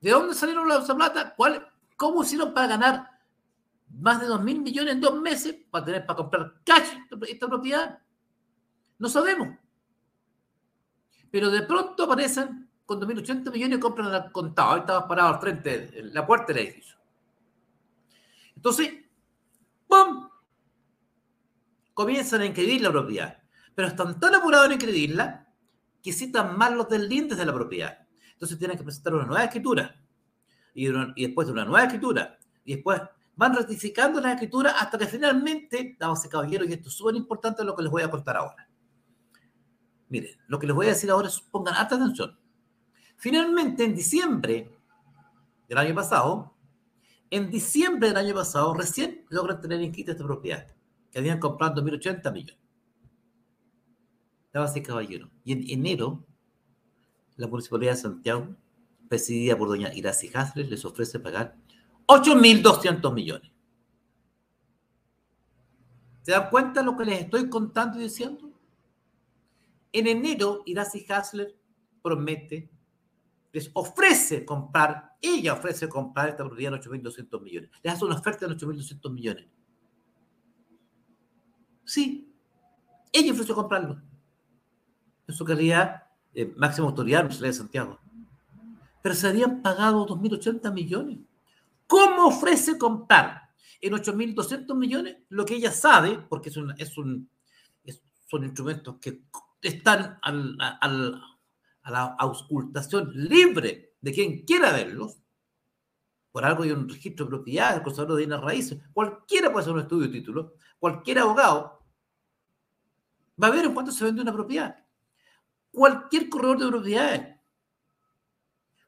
¿De 0.00 0.10
dónde 0.10 0.34
salieron 0.34 0.68
la 0.68 0.84
plata? 0.84 1.34
¿Cuál, 1.36 1.66
¿Cómo 1.96 2.22
hicieron 2.22 2.52
para 2.54 2.66
ganar 2.66 3.10
más 3.88 4.20
de 4.20 4.28
2.000 4.28 4.62
millones 4.62 4.94
en 4.94 5.00
dos 5.00 5.20
meses 5.20 5.54
para 5.70 5.84
tener 5.84 6.06
para 6.06 6.16
comprar 6.16 6.54
cash 6.64 6.88
esta 7.28 7.46
propiedad? 7.46 8.00
No 8.98 9.08
sabemos. 9.08 9.59
Pero 11.30 11.50
de 11.50 11.62
pronto 11.62 12.04
aparecen 12.04 12.68
con 12.84 13.00
2.080 13.00 13.52
millones 13.52 13.78
y 13.78 13.80
compran 13.80 14.08
al 14.08 14.32
contado. 14.32 14.72
Ahí 14.72 14.80
estaba 14.80 15.06
parado 15.06 15.34
al 15.34 15.40
frente, 15.40 15.98
en 15.98 16.12
la 16.12 16.26
puerta 16.26 16.52
del 16.52 16.66
edificio. 16.66 16.96
Entonces, 18.56 18.92
¡pum! 19.86 20.28
Comienzan 21.94 22.40
a 22.40 22.46
inscribir 22.46 22.82
la 22.82 22.90
propiedad. 22.90 23.42
Pero 23.74 23.88
están 23.88 24.18
tan 24.18 24.34
apurados 24.34 24.66
en 24.66 24.72
inscribirla 24.72 25.46
que 26.02 26.12
citan 26.12 26.58
mal 26.58 26.76
los 26.76 26.88
deslindes 26.88 27.38
de 27.38 27.46
la 27.46 27.54
propiedad. 27.54 28.06
Entonces 28.32 28.58
tienen 28.58 28.76
que 28.76 28.84
presentar 28.84 29.14
una 29.14 29.26
nueva 29.26 29.44
escritura. 29.44 29.94
Y, 30.74 30.88
y 30.88 31.26
después 31.26 31.46
de 31.46 31.52
una 31.52 31.64
nueva 31.64 31.84
escritura. 31.84 32.38
Y 32.64 32.74
después 32.74 33.00
van 33.36 33.54
ratificando 33.54 34.20
la 34.20 34.32
escritura 34.32 34.72
hasta 34.72 34.98
que 34.98 35.06
finalmente, 35.06 35.96
damas 35.98 36.24
y 36.24 36.28
caballeros, 36.28 36.68
y 36.68 36.72
esto 36.72 36.88
es 36.88 36.94
súper 36.94 37.14
importante 37.14 37.64
lo 37.64 37.74
que 37.74 37.82
les 37.82 37.90
voy 37.90 38.02
a 38.02 38.10
contar 38.10 38.36
ahora. 38.36 38.69
Miren, 40.10 40.36
lo 40.48 40.58
que 40.58 40.66
les 40.66 40.76
voy 40.76 40.86
a 40.86 40.90
decir 40.90 41.10
ahora 41.10 41.28
es, 41.28 41.40
pongan 41.40 41.74
alta 41.74 41.94
atención. 41.94 42.36
Finalmente, 43.16 43.84
en 43.84 43.94
diciembre 43.94 44.76
del 45.68 45.78
año 45.78 45.94
pasado, 45.94 46.52
en 47.30 47.48
diciembre 47.48 48.08
del 48.08 48.16
año 48.16 48.34
pasado, 48.34 48.74
recién 48.74 49.24
logran 49.28 49.60
tener 49.60 49.80
inscrita 49.80 50.12
esta 50.12 50.24
propiedad, 50.24 50.66
que 51.12 51.18
habían 51.20 51.38
comprado 51.38 51.80
1.080 51.80 52.32
millones. 52.32 52.58
Damas 54.52 54.76
y 54.76 54.82
caballeros. 54.82 55.30
Y 55.44 55.52
en 55.52 55.70
enero, 55.70 56.26
la 57.36 57.46
Municipalidad 57.46 57.92
de 57.92 57.98
Santiago, 57.98 58.56
presidida 59.08 59.56
por 59.56 59.68
doña 59.68 59.94
Iracy 59.94 60.28
Hasler, 60.34 60.68
les 60.68 60.84
ofrece 60.84 61.20
pagar 61.20 61.56
8.200 62.06 63.14
millones. 63.14 63.52
¿Se 66.22 66.32
dan 66.32 66.50
cuenta 66.50 66.82
lo 66.82 66.96
que 66.96 67.04
les 67.04 67.20
estoy 67.20 67.48
contando 67.48 68.00
y 68.00 68.04
diciendo? 68.04 68.49
En 69.92 70.06
enero, 70.06 70.62
Iracy 70.66 71.04
Hasler 71.08 71.56
promete, 72.02 72.70
les 73.52 73.70
ofrece 73.74 74.44
comprar, 74.44 75.16
ella 75.20 75.54
ofrece 75.54 75.88
comprar 75.88 76.28
esta 76.28 76.44
propiedad 76.44 76.74
en 76.74 76.80
8.200 76.80 77.42
millones. 77.42 77.70
Les 77.82 77.92
hace 77.92 78.04
una 78.04 78.14
oferta 78.14 78.46
de 78.46 78.56
8.200 78.56 79.12
millones. 79.12 79.46
Sí, 81.84 82.32
ella 83.12 83.32
ofreció 83.32 83.54
comprarlo. 83.54 84.00
En 85.26 85.34
su 85.34 85.44
calidad 85.44 86.04
eh, 86.34 86.52
máxima 86.56 86.86
autoridad 86.86 87.24
de 87.24 87.52
Santiago. 87.52 87.98
Pero 89.02 89.14
se 89.14 89.26
habían 89.26 89.62
pagado 89.62 90.06
2.080 90.06 90.72
millones. 90.72 91.18
¿Cómo 91.86 92.26
ofrece 92.26 92.78
comprar 92.78 93.50
en 93.80 93.94
8.200 93.94 94.76
millones 94.76 95.16
lo 95.28 95.44
que 95.44 95.54
ella 95.54 95.72
sabe, 95.72 96.18
porque 96.28 96.50
es 96.50 96.56
un, 96.56 96.72
es 96.78 96.96
un, 96.98 97.28
son 98.28 98.44
instrumentos 98.44 98.96
que 99.00 99.22
están 99.62 100.18
a 100.22 100.88
la 101.90 102.04
auscultación 102.18 103.10
libre 103.14 103.94
de 104.00 104.12
quien 104.12 104.44
quiera 104.44 104.72
verlos? 104.72 105.18
Por 106.32 106.44
algo 106.44 106.62
hay 106.62 106.70
un 106.70 106.88
registro 106.88 107.26
de 107.26 107.30
propiedad, 107.30 107.76
el 107.76 107.82
conservador 107.82 108.16
de 108.18 108.26
bienes 108.26 108.40
raíces. 108.40 108.78
Cualquiera 108.92 109.50
puede 109.50 109.62
hacer 109.62 109.74
un 109.74 109.80
estudio 109.80 110.06
de 110.06 110.18
título, 110.18 110.54
cualquier 110.78 111.18
abogado 111.18 111.84
va 113.42 113.48
a 113.48 113.50
ver 113.50 113.64
en 113.64 113.74
cuánto 113.74 113.90
se 113.90 114.04
vende 114.04 114.22
una 114.22 114.32
propiedad. 114.32 114.76
Cualquier 115.72 116.28
corredor 116.28 116.58
de 116.58 116.68
propiedades 116.68 117.40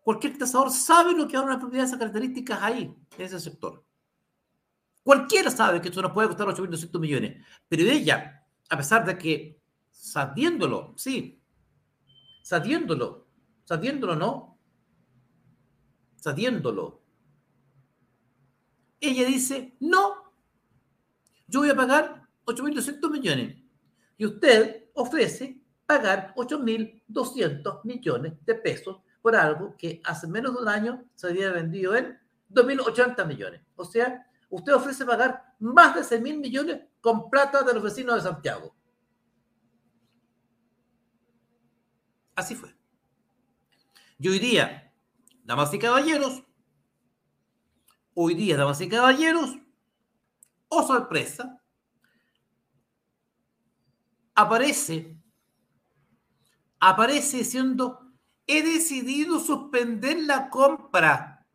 Cualquier 0.03 0.37
tasador 0.37 0.71
sabe 0.71 1.13
lo 1.13 1.29
que 1.29 1.37
ahora 1.37 1.53
una 1.53 1.61
propiedad 1.61 1.85
de 1.85 1.87
esas 1.87 1.99
características 1.99 2.61
ahí, 2.61 2.95
en 3.17 3.25
ese 3.25 3.39
sector. 3.39 3.85
Cualquiera 5.05 5.51
sabe 5.51 5.81
que 5.81 5.89
esto 5.89 6.03
nos 6.03 6.13
puede 6.13 6.29
costar 6.29 6.49
8.200 6.49 6.99
millones. 6.99 7.47
Pero 7.69 7.85
ella, 7.85 8.45
a 8.69 8.77
pesar 8.77 9.05
de 9.05 9.17
que, 9.17 9.62
sabiéndolo, 10.03 10.95
sí, 10.97 11.41
sabiéndolo, 12.43 13.29
sabiéndolo, 13.65 14.17
¿no? 14.17 14.59
Sabiéndolo. 16.17 17.01
Ella 18.99 19.25
dice, 19.27 19.77
no, 19.79 20.35
yo 21.47 21.61
voy 21.61 21.71
a 21.71 21.77
pagar 21.77 22.27
8.200 22.47 23.11
millones. 23.13 23.57
Y 24.17 24.27
usted 24.27 24.87
ofrece 24.95 25.63
pagar 25.87 26.35
8.200 26.35 27.85
millones 27.85 28.33
de 28.45 28.55
pesos 28.57 28.99
por 29.21 29.37
algo 29.37 29.77
que 29.77 30.01
hace 30.03 30.27
menos 30.27 30.55
de 30.55 30.63
un 30.63 30.69
año 30.69 31.05
se 31.15 31.29
había 31.29 31.53
vendido 31.53 31.95
en 31.95 32.19
2.080 32.51 33.25
millones. 33.25 33.61
O 33.77 33.85
sea, 33.85 34.27
usted 34.51 34.75
ofrece 34.75 35.05
pagar 35.05 35.55
más 35.61 35.95
de 35.95 36.01
6.000 36.01 36.39
millones 36.39 36.81
con 37.01 37.31
plata 37.31 37.63
de 37.63 37.73
los 37.75 37.85
vecinos 37.85 38.17
de 38.17 38.29
Santiago. 38.29 38.75
Así 42.35 42.55
fue. 42.55 42.75
Y 44.19 44.29
hoy 44.29 44.39
día, 44.39 44.95
damas 45.45 45.73
y 45.75 45.79
caballeros, 45.79 46.43
hoy 48.15 48.35
día, 48.35 48.57
damas 48.57 48.81
y 48.81 48.89
caballeros, 48.89 49.57
oh 50.69 50.87
sorpresa, 50.87 51.63
aparece, 54.35 55.17
aparece 56.79 57.45
siendo 57.45 58.03
he 58.47 58.63
decidido 58.63 59.41
suspender 59.41 60.21
la 60.21 60.51
compra. 60.51 61.47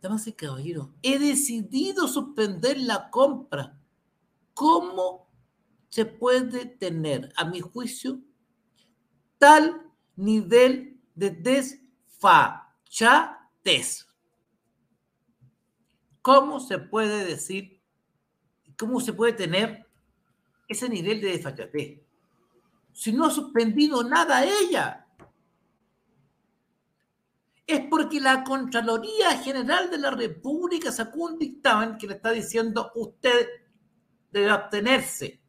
Damas 0.00 0.26
y 0.26 0.34
caballeros, 0.34 0.90
he 1.02 1.18
decidido 1.18 2.08
suspender 2.08 2.78
la 2.78 3.08
compra. 3.08 3.80
¿Cómo 4.52 5.30
se 5.94 6.04
puede 6.06 6.66
tener, 6.66 7.32
a 7.36 7.44
mi 7.44 7.60
juicio, 7.60 8.18
tal 9.38 9.92
nivel 10.16 11.00
de 11.14 11.30
desfachatez? 11.30 12.58
¿Cómo 16.20 16.58
se 16.58 16.80
puede 16.80 17.24
decir, 17.24 17.80
cómo 18.76 18.98
se 18.98 19.12
puede 19.12 19.34
tener 19.34 19.86
ese 20.66 20.88
nivel 20.88 21.20
de 21.20 21.28
desfachatez? 21.28 22.00
si 22.92 23.12
no 23.12 23.26
ha 23.26 23.30
suspendido 23.30 24.02
nada 24.02 24.44
ella? 24.44 25.06
Es 27.68 27.82
porque 27.88 28.20
la 28.20 28.42
Contraloría 28.42 29.38
General 29.38 29.88
de 29.92 29.98
la 29.98 30.10
República 30.10 30.90
sacó 30.90 31.26
un 31.26 31.38
dictamen 31.38 31.98
que 31.98 32.08
le 32.08 32.14
está 32.14 32.32
diciendo 32.32 32.90
usted 32.96 33.46
debe 34.32 34.50
abstenerse, 34.50 35.43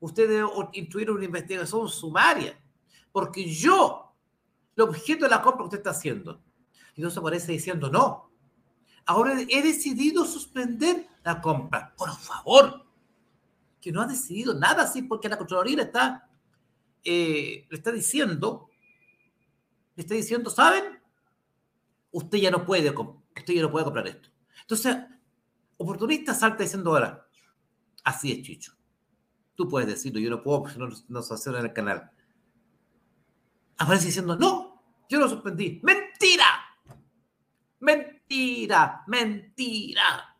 usted 0.00 0.28
debe 0.28 0.48
instruir 0.72 1.10
una 1.10 1.24
investigación 1.24 1.88
sumaria, 1.88 2.60
porque 3.12 3.48
yo, 3.48 4.14
el 4.76 4.82
objeto 4.84 5.24
de 5.24 5.30
la 5.30 5.42
compra 5.42 5.60
que 5.60 5.64
usted 5.64 5.78
está 5.78 5.90
haciendo, 5.90 6.42
y 6.94 7.02
no 7.02 7.10
se 7.10 7.18
aparece 7.18 7.52
diciendo 7.52 7.90
no. 7.90 8.30
Ahora 9.04 9.40
he 9.40 9.62
decidido 9.62 10.24
suspender 10.24 11.06
la 11.22 11.40
compra. 11.40 11.94
Por 11.96 12.10
favor, 12.16 12.86
que 13.80 13.92
no 13.92 14.00
ha 14.00 14.06
decidido 14.06 14.54
nada 14.54 14.82
así 14.82 15.02
porque 15.02 15.28
la 15.28 15.38
Contraloría 15.38 15.84
está, 15.84 16.28
eh, 17.04 17.66
le 17.70 17.76
está 17.76 17.92
diciendo, 17.92 18.70
le 19.94 20.02
está 20.02 20.14
diciendo, 20.14 20.50
¿saben? 20.50 21.00
Usted 22.10 22.38
ya 22.38 22.50
no 22.50 22.64
puede, 22.64 22.90
usted 22.90 23.54
ya 23.54 23.62
no 23.62 23.70
puede 23.70 23.84
comprar 23.84 24.08
esto. 24.08 24.28
Entonces, 24.62 24.96
oportunista 25.76 26.34
salta 26.34 26.64
diciendo 26.64 26.90
ahora, 26.90 27.28
así 28.02 28.32
es, 28.32 28.42
Chicho. 28.42 28.75
Tú 29.56 29.66
puedes 29.68 29.88
decirlo, 29.88 30.20
yo 30.20 30.28
no 30.28 30.42
puedo 30.42 30.62
porque 30.62 30.78
no 30.78 30.88
nos 31.08 31.46
en 31.46 31.54
el 31.56 31.72
canal. 31.72 32.10
Aparece 33.78 34.06
diciendo, 34.06 34.36
no, 34.36 34.82
yo 35.08 35.18
lo 35.18 35.28
suspendí. 35.28 35.80
¡Mentira! 35.82 36.44
¡Mentira! 37.80 39.02
¡Mentira! 39.06 40.36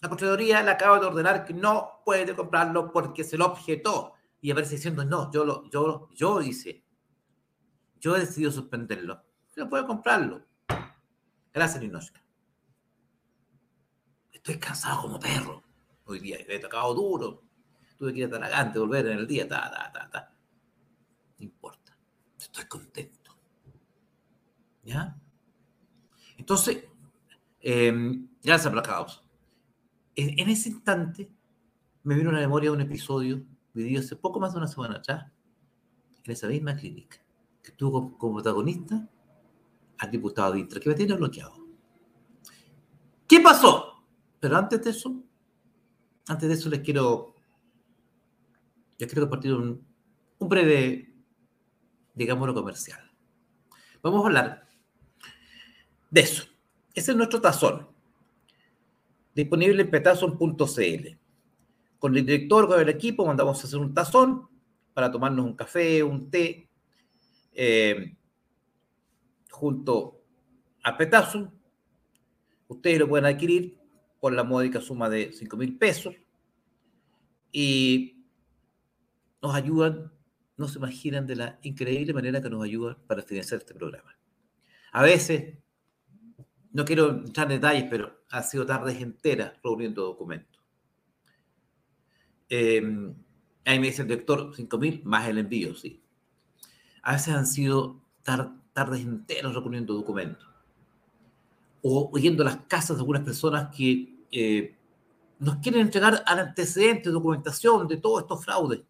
La 0.00 0.08
Contraloría 0.08 0.62
le 0.62 0.70
acaba 0.70 0.98
de 0.98 1.06
ordenar 1.06 1.44
que 1.44 1.52
no 1.52 2.00
puede 2.04 2.34
comprarlo 2.34 2.90
porque 2.90 3.22
se 3.22 3.36
lo 3.36 3.46
objetó. 3.46 4.14
Y 4.40 4.50
aparece 4.50 4.76
diciendo, 4.76 5.04
no, 5.04 5.30
yo 5.30 5.44
lo, 5.44 5.68
yo, 5.70 6.08
yo 6.14 6.40
hice. 6.40 6.84
Yo 8.00 8.16
he 8.16 8.20
decidido 8.20 8.50
suspenderlo. 8.50 9.22
No 9.56 9.68
puede 9.68 9.86
comprarlo. 9.86 10.46
Gracias, 11.52 11.82
Ninoshka. 11.82 12.24
Estoy 14.32 14.58
cansado 14.58 15.02
como 15.02 15.20
perro 15.20 15.62
hoy 16.04 16.20
día. 16.20 16.38
He 16.48 16.58
tocado 16.58 16.94
duro. 16.94 17.42
Tuve 17.96 18.12
que 18.12 18.20
ir 18.20 18.26
a 18.26 18.30
Talagante, 18.30 18.78
volver 18.78 19.06
en 19.06 19.18
el 19.18 19.26
día. 19.26 19.48
Ta, 19.48 19.70
ta, 19.70 19.92
ta, 19.92 20.10
ta. 20.10 20.34
No 21.38 21.44
importa. 21.44 21.96
Estoy 22.38 22.64
contento. 22.66 23.36
¿Ya? 24.84 25.16
Entonces, 26.36 26.84
eh, 27.60 27.92
gracias, 28.42 28.72
Black 28.72 28.86
House. 28.88 29.22
En, 30.16 30.38
en, 30.38 30.48
ese 30.50 30.70
instante 30.70 31.30
me 32.02 32.14
vino 32.16 32.30
a 32.30 32.32
la 32.32 32.40
memoria 32.40 32.72
un 32.72 32.80
episodio 32.80 33.44
vivido 33.72 34.00
hace 34.00 34.16
poco 34.16 34.40
más 34.40 34.52
de 34.52 34.58
una 34.58 34.68
semana 34.68 34.96
atrás 34.96 35.30
en 36.24 36.32
esa 36.32 36.48
misma 36.48 36.76
clínica, 36.76 37.18
que 37.62 37.72
tuvo 37.72 38.16
como, 38.16 38.34
protagonista 38.34 39.08
al 39.98 40.10
diputado 40.10 40.52
Dintra, 40.52 40.80
que 40.80 40.88
me 40.88 40.94
tiene 40.94 41.14
bloqueado. 41.14 41.54
¿Qué 43.26 43.40
pasó? 43.40 44.04
Pero 44.40 44.56
antes 44.56 44.82
de 44.82 44.90
eso, 44.90 45.22
antes 46.28 46.48
de 46.48 46.54
eso 46.54 46.68
les 46.68 46.80
quiero, 46.80 47.34
les 48.98 49.08
quiero 49.08 49.28
compartir 49.28 49.54
un, 49.54 49.84
un 50.38 50.48
breve, 50.48 51.14
digámoslo, 52.14 52.54
comercial. 52.54 53.10
Vamos 54.02 54.22
a 54.22 54.26
hablar 54.26 54.68
de 56.10 56.20
eso. 56.20 56.44
Ese 56.94 57.12
es 57.12 57.16
nuestro 57.16 57.40
tazón, 57.40 57.88
disponible 59.34 59.82
en 59.82 59.90
petazón.cl. 59.90 61.18
Con 61.98 62.16
el 62.16 62.26
director, 62.26 62.66
con 62.66 62.80
el 62.80 62.88
equipo, 62.88 63.24
mandamos 63.24 63.62
a 63.62 63.66
hacer 63.66 63.78
un 63.78 63.94
tazón 63.94 64.48
para 64.92 65.10
tomarnos 65.10 65.46
un 65.46 65.54
café, 65.54 66.02
un 66.02 66.30
té, 66.30 66.68
eh, 67.54 68.16
junto 69.50 70.22
a 70.82 70.96
Petazón. 70.96 71.52
Ustedes 72.68 72.98
lo 72.98 73.08
pueden 73.08 73.26
adquirir 73.26 73.78
por 74.22 74.32
la 74.32 74.44
módica 74.44 74.80
suma 74.80 75.10
de 75.10 75.32
5 75.32 75.56
mil 75.56 75.76
pesos 75.76 76.14
y 77.50 78.24
nos 79.42 79.52
ayudan, 79.52 80.12
no 80.56 80.68
se 80.68 80.78
imaginan 80.78 81.26
de 81.26 81.34
la 81.34 81.58
increíble 81.62 82.14
manera 82.14 82.40
que 82.40 82.48
nos 82.48 82.62
ayudan 82.62 82.96
para 83.08 83.22
financiar 83.22 83.58
este 83.58 83.74
programa. 83.74 84.16
A 84.92 85.02
veces 85.02 85.58
no 86.70 86.84
quiero 86.84 87.10
entrar 87.10 87.50
en 87.50 87.60
detalles, 87.60 87.86
pero 87.90 88.22
ha 88.30 88.44
sido 88.44 88.64
tardes 88.64 89.02
enteras 89.02 89.54
reuniendo 89.60 90.04
documentos. 90.04 90.62
Eh, 92.48 92.80
ahí 93.64 93.80
me 93.80 93.88
dice 93.88 94.02
el 94.02 94.08
director, 94.08 94.54
5.000 94.54 95.02
más 95.02 95.26
el 95.26 95.38
envío, 95.38 95.74
sí. 95.74 96.00
A 97.02 97.14
veces 97.14 97.34
han 97.34 97.48
sido 97.48 98.00
tardes 98.22 99.00
enteras 99.00 99.52
reuniendo 99.52 99.94
documentos. 99.94 100.48
O 101.82 102.16
yendo 102.16 102.44
a 102.44 102.46
las 102.46 102.58
casas 102.68 102.96
de 102.96 103.00
algunas 103.00 103.22
personas 103.22 103.74
que 103.74 104.11
eh, 104.32 104.76
nos 105.38 105.56
quieren 105.56 105.82
entregar 105.82 106.22
antecedentes, 106.26 107.12
documentación 107.12 107.86
de 107.86 107.98
todos 107.98 108.22
estos 108.22 108.44
fraudes. 108.44 108.80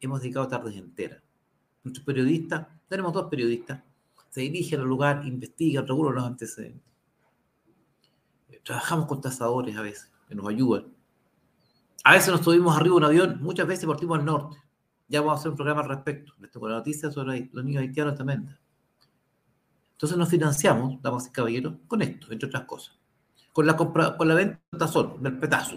Hemos 0.00 0.22
dedicado 0.22 0.48
tardes 0.48 0.76
enteras. 0.76 1.22
Nuestros 1.82 2.04
periodistas, 2.06 2.66
tenemos 2.88 3.12
dos 3.12 3.28
periodistas, 3.28 3.82
se 4.28 4.42
dirigen 4.42 4.80
al 4.80 4.86
lugar, 4.86 5.26
investigan, 5.26 5.86
regulan 5.86 6.14
los 6.14 6.24
antecedentes. 6.24 6.82
Trabajamos 8.62 9.06
con 9.06 9.20
tasadores 9.20 9.76
a 9.76 9.82
veces, 9.82 10.10
que 10.28 10.34
nos 10.34 10.46
ayudan. 10.46 10.86
A 12.04 12.12
veces 12.12 12.28
nos 12.28 12.42
subimos 12.42 12.76
arriba 12.76 12.94
de 12.94 12.98
un 12.98 13.04
avión, 13.04 13.38
muchas 13.42 13.66
veces 13.66 13.86
partimos 13.86 14.18
al 14.18 14.24
norte. 14.24 14.58
Ya 15.08 15.20
vamos 15.20 15.38
a 15.38 15.40
hacer 15.40 15.50
un 15.50 15.56
programa 15.56 15.80
al 15.80 15.88
respecto. 15.88 16.34
Tengo 16.52 16.68
la 16.68 16.76
noticia 16.76 17.10
sobre 17.10 17.50
los 17.52 17.64
niños 17.64 17.82
haitianos 17.82 18.14
también. 18.14 18.56
Entonces 19.92 20.16
nos 20.16 20.28
financiamos, 20.28 21.02
damas 21.02 21.26
y 21.26 21.30
caballeros, 21.30 21.74
con 21.88 22.00
esto, 22.02 22.30
entre 22.30 22.46
otras 22.46 22.64
cosas. 22.64 22.99
Con 23.60 23.66
la, 23.66 23.76
compra, 23.76 24.16
con 24.16 24.26
la 24.26 24.34
venta 24.34 24.58
tazón, 24.78 25.22
del 25.22 25.38
petazo. 25.38 25.76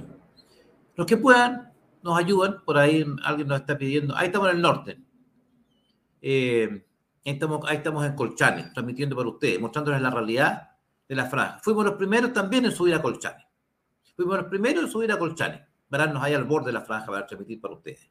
Los 0.96 1.06
que 1.06 1.18
puedan, 1.18 1.74
nos 2.02 2.18
ayudan. 2.18 2.64
Por 2.64 2.78
ahí 2.78 3.06
alguien 3.26 3.50
nos 3.50 3.60
está 3.60 3.78
pidiendo. 3.78 4.16
Ahí 4.16 4.28
estamos 4.28 4.50
en 4.50 4.56
el 4.56 4.62
norte. 4.62 5.02
Eh, 6.22 6.86
Ahí 7.26 7.34
estamos, 7.34 7.62
ahí 7.70 7.78
estamos 7.78 8.06
en 8.06 8.16
Colchane, 8.16 8.72
transmitiendo 8.74 9.16
para 9.16 9.30
ustedes, 9.30 9.60
mostrándoles 9.60 10.02
la 10.02 10.10
realidad 10.10 10.72
de 11.08 11.16
la 11.16 11.26
franja. 11.28 11.60
Fuimos 11.64 11.86
los 11.86 11.96
primeros 11.96 12.34
también 12.34 12.66
en 12.66 12.72
subir 12.74 12.94
a 12.94 13.02
Colchane. 13.02 13.48
Fuimos 14.16 14.38
los 14.38 14.48
primeros 14.48 14.84
en 14.84 14.92
subir 14.92 15.12
a 15.12 15.18
Colchane. 15.18 15.66
Veránnos 15.90 16.22
ahí 16.22 16.34
al 16.34 16.44
borde 16.44 16.68
de 16.68 16.74
la 16.74 16.82
franja 16.82 17.06
para 17.06 17.26
transmitir 17.26 17.62
para 17.62 17.76
ustedes. 17.76 18.10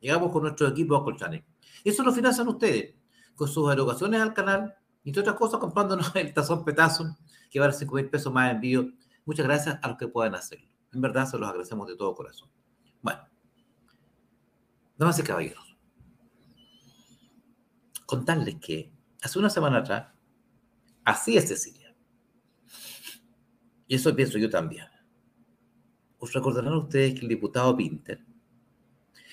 Llegamos 0.00 0.30
con 0.30 0.42
nuestro 0.42 0.68
equipo 0.68 0.94
a 0.96 1.04
Colchane. 1.04 1.46
Eso 1.82 2.02
lo 2.02 2.12
financian 2.12 2.48
ustedes, 2.48 2.94
con 3.34 3.48
sus 3.48 3.72
erogaciones 3.72 4.20
al 4.20 4.34
canal, 4.34 4.74
y 5.02 5.08
entre 5.08 5.22
otras 5.22 5.36
cosas 5.36 5.58
comprándonos 5.58 6.12
el 6.16 6.34
tazón 6.34 6.66
petazo, 6.66 7.16
que 7.50 7.60
vale 7.60 7.72
5 7.72 7.94
mil 7.94 8.08
pesos 8.08 8.32
más 8.32 8.50
envío. 8.52 8.92
Muchas 9.24 9.46
gracias 9.46 9.78
a 9.82 9.88
los 9.88 9.96
que 9.96 10.08
puedan 10.08 10.34
hacerlo. 10.34 10.68
En 10.92 11.00
verdad 11.00 11.26
se 11.26 11.38
los 11.38 11.48
agradecemos 11.48 11.86
de 11.86 11.96
todo 11.96 12.14
corazón. 12.14 12.50
Bueno, 13.02 13.20
damas 14.96 15.18
y 15.18 15.22
caballeros 15.22 15.68
contarles 18.08 18.56
que 18.56 18.90
hace 19.20 19.38
una 19.38 19.50
semana 19.50 19.78
atrás, 19.78 20.14
así 21.04 21.36
es 21.36 21.46
Cecilia. 21.46 21.94
Y 23.86 23.96
eso 23.96 24.16
pienso 24.16 24.38
yo 24.38 24.48
también. 24.48 24.86
Os 26.16 26.32
recordarán 26.32 26.72
ustedes 26.72 27.12
que 27.12 27.20
el 27.20 27.28
diputado 27.28 27.76
Pinter 27.76 28.24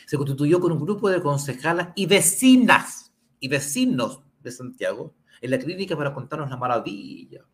se 0.05 0.17
constituyó 0.17 0.59
con 0.59 0.73
un 0.73 0.79
grupo 0.79 1.09
de 1.09 1.21
concejalas 1.21 1.93
y 1.95 2.05
vecinas 2.05 3.13
y 3.39 3.47
vecinos 3.47 4.21
de 4.41 4.51
Santiago 4.51 5.15
en 5.39 5.51
la 5.51 5.57
clínica 5.57 5.95
para 5.95 6.13
contarnos 6.13 6.49
la 6.49 6.57
maravilla 6.57 7.45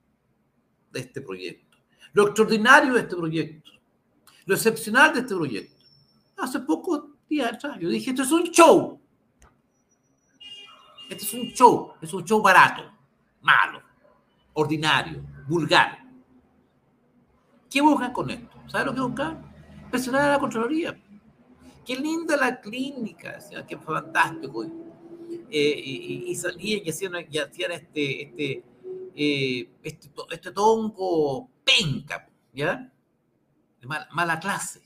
de 0.91 0.99
este 0.99 1.21
proyecto, 1.21 1.77
lo 2.13 2.27
extraordinario 2.27 2.93
de 2.93 3.01
este 3.01 3.15
proyecto, 3.15 3.71
lo 4.45 4.56
excepcional 4.56 5.13
de 5.13 5.21
este 5.21 5.36
proyecto. 5.36 5.86
Hace 6.38 6.60
pocos 6.60 7.04
días 7.30 7.54
atrás 7.54 7.77
yo 7.80 7.89
dije, 7.89 8.10
esto 8.12 8.23
es 8.23 8.32
un 8.32 8.43
show, 8.43 8.99
este 11.10 11.23
es 11.23 11.34
un 11.34 11.51
show, 11.54 11.93
es 12.01 12.13
un 12.13 12.23
show 12.23 12.41
barato, 12.41 12.84
malo, 13.41 13.82
ordinario, 14.54 15.21
vulgar. 15.47 15.99
¿Qué 17.69 17.82
buscan 17.82 18.12
con 18.12 18.30
esto? 18.30 18.58
¿Sabes 18.67 18.88
lo 18.88 18.93
que 18.93 19.01
buscan? 19.01 19.51
Presionar 19.89 20.21
a 20.23 20.32
la 20.34 20.39
Contraloría. 20.39 20.97
Qué 21.86 21.95
linda 21.95 22.38
la 22.38 22.60
clínica, 22.60 23.39
qué 23.67 23.77
fantástico. 23.77 24.65
Eh, 25.49 25.82
y, 25.84 26.36
salían 26.36 26.82
y 26.86 26.89
hacían, 26.89 27.71
este, 27.71 28.23
este, 28.23 28.63
eh, 29.15 29.71
este, 29.84 30.10
este, 30.32 30.52
tongo 30.52 31.50
penca, 31.63 32.30
¿ya? 32.54 32.91
mala 34.12 34.39
clase. 34.39 34.82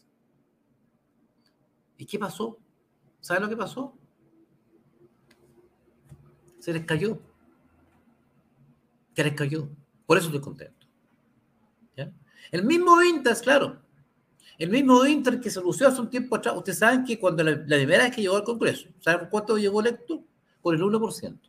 ¿Y 1.98 2.06
qué 2.06 2.18
pasó? 2.18 2.58
¿Sabes 3.20 3.42
lo 3.42 3.50
que 3.50 3.58
pasó? 3.58 3.98
se 6.66 6.74
les 6.74 6.84
cayó. 6.84 7.22
Se 9.16 9.24
les 9.24 9.36
cayó. 9.36 9.70
Por 10.08 10.18
eso 10.18 10.28
estoy 10.28 10.42
contento. 10.42 10.88
El 12.52 12.64
mismo 12.64 13.02
Inter, 13.04 13.36
claro. 13.38 13.82
El 14.58 14.72
mismo 14.72 15.06
Inter 15.06 15.40
que 15.40 15.52
se 15.52 15.62
lució 15.62 15.88
hace 15.88 16.02
un 16.02 16.10
tiempo 16.10 16.36
atrás. 16.36 16.56
Ustedes 16.58 16.80
saben 16.80 17.04
que 17.04 17.20
cuando 17.20 17.44
la, 17.44 17.64
primera 17.64 18.06
vez 18.06 18.16
que 18.16 18.22
llegó 18.22 18.38
al 18.38 18.44
Congreso, 18.44 18.90
¿saben 19.00 19.28
cuánto 19.30 19.58
llegó 19.58 19.80
electo? 19.80 20.24
Por 20.62 20.74
el 20.74 20.82
1% 20.82 21.40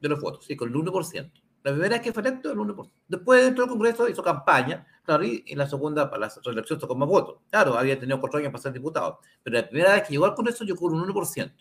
de 0.00 0.08
los 0.08 0.20
votos, 0.20 0.44
sí, 0.44 0.54
con 0.54 0.68
el 0.68 0.74
1%. 0.76 1.32
La 1.68 1.74
primera 1.74 1.96
vez 1.96 2.02
que 2.02 2.14
fue 2.14 2.22
electo, 2.22 2.50
el 2.50 2.56
1%. 2.56 2.90
Después, 3.06 3.44
dentro 3.44 3.64
del 3.64 3.70
Congreso, 3.70 4.08
hizo 4.08 4.22
campaña, 4.22 4.86
claro, 5.04 5.22
y 5.22 5.44
en 5.46 5.58
la 5.58 5.68
segunda, 5.68 6.08
para 6.08 6.26
la 6.26 6.32
reelección, 6.42 6.78
tocó 6.78 6.94
más 6.94 7.06
votos. 7.06 7.42
Claro, 7.50 7.76
había 7.76 8.00
tenido 8.00 8.18
cuatro 8.18 8.38
años 8.38 8.50
para 8.50 8.62
ser 8.62 8.72
diputado, 8.72 9.20
pero 9.42 9.58
la 9.58 9.68
primera 9.68 9.92
vez 9.92 10.04
que 10.04 10.14
llegó 10.14 10.24
al 10.24 10.34
Congreso, 10.34 10.64
llegó 10.64 10.80
con 10.80 10.94
un 10.94 11.06
1%. 11.06 11.52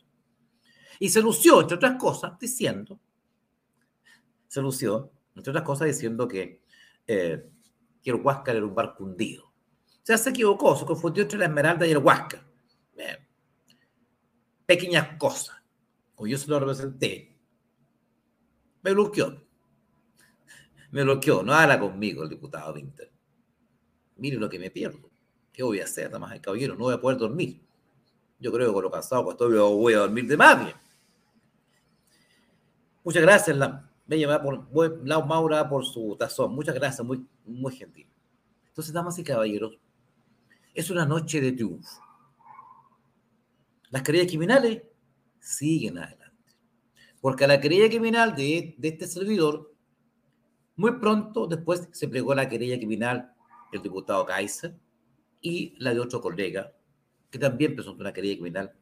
Y 0.99 1.09
se 1.09 1.21
lució, 1.21 1.59
entre 1.59 1.75
otras 1.75 1.97
cosas, 1.99 2.39
diciendo, 2.39 2.97
se 4.47 4.61
lució, 4.61 5.11
entre 5.35 5.51
otras 5.51 5.65
cosas, 5.65 5.87
diciendo 5.87 6.25
que, 6.25 6.61
eh, 7.05 7.45
que 8.01 8.09
el 8.09 8.15
Huáscar 8.15 8.55
era 8.55 8.65
un 8.65 8.73
barco 8.73 9.03
hundido. 9.03 9.43
O 9.43 10.03
sea, 10.03 10.17
se 10.17 10.29
equivocó, 10.29 10.77
se 10.77 10.85
confundió 10.85 11.23
entre 11.23 11.37
la 11.37 11.45
Esmeralda 11.47 11.85
y 11.85 11.91
el 11.91 11.97
Huáscar. 11.97 12.47
pequeñas 14.65 15.17
cosas. 15.17 15.57
Como 16.15 16.27
yo 16.27 16.37
se 16.37 16.47
lo 16.49 16.59
representé, 16.59 17.37
me 18.83 18.93
bloqueó. 18.93 19.46
Me 20.91 21.03
bloqueó. 21.03 21.43
No 21.43 21.53
habla 21.53 21.79
conmigo 21.79 22.23
el 22.23 22.29
diputado 22.29 22.73
Winter. 22.73 23.11
Mire 24.17 24.37
lo 24.37 24.49
que 24.49 24.59
me 24.59 24.71
pierdo. 24.71 25.09
¿Qué 25.51 25.63
voy 25.63 25.79
a 25.79 25.85
hacer, 25.85 26.09
damas 26.09 26.35
y 26.35 26.39
caballero? 26.39 26.75
No 26.75 26.85
voy 26.85 26.93
a 26.93 27.01
poder 27.01 27.17
dormir. 27.17 27.61
Yo 28.39 28.51
creo 28.51 28.67
que 28.67 28.73
con 28.73 28.83
lo 28.83 28.91
cansado 28.91 29.25
que 29.25 29.31
estoy 29.31 29.57
voy 29.57 29.93
a 29.93 29.99
dormir 29.99 30.27
de 30.27 30.37
más 30.37 30.63
bien. 30.63 30.75
Muchas 33.03 33.23
gracias, 33.23 33.57
la 33.57 33.89
bella 34.05 34.41
por, 34.41 34.67
la 35.05 35.19
Maura, 35.23 35.67
por 35.67 35.85
su 35.85 36.15
tazón. 36.19 36.53
Muchas 36.53 36.75
gracias, 36.75 37.05
muy, 37.05 37.25
muy 37.45 37.73
gentil. 37.75 38.07
Entonces, 38.67 38.93
damas 38.93 39.17
y 39.17 39.23
caballeros, 39.23 39.79
es 40.73 40.89
una 40.91 41.05
noche 41.05 41.41
de 41.41 41.53
triunfo. 41.53 42.01
Las 43.89 44.03
querellas 44.03 44.27
criminales 44.27 44.83
siguen 45.39 45.97
adelante. 45.97 46.53
Porque 47.21 47.45
a 47.45 47.47
la 47.47 47.59
querella 47.59 47.89
criminal 47.89 48.35
de, 48.35 48.75
de 48.77 48.87
este 48.89 49.07
servidor, 49.07 49.73
muy 50.77 50.91
pronto 50.93 51.47
después 51.47 51.89
se 51.91 52.07
plegó 52.07 52.33
la 52.33 52.47
querella 52.47 52.77
criminal 52.77 53.33
del 53.71 53.81
diputado 53.81 54.25
Kaiser 54.25 54.75
y 55.41 55.75
la 55.79 55.93
de 55.93 55.99
otro 55.99 56.21
colega, 56.21 56.71
que 57.29 57.39
también 57.39 57.75
presentó 57.75 58.01
una 58.01 58.13
querella 58.13 58.35
criminal 58.35 58.73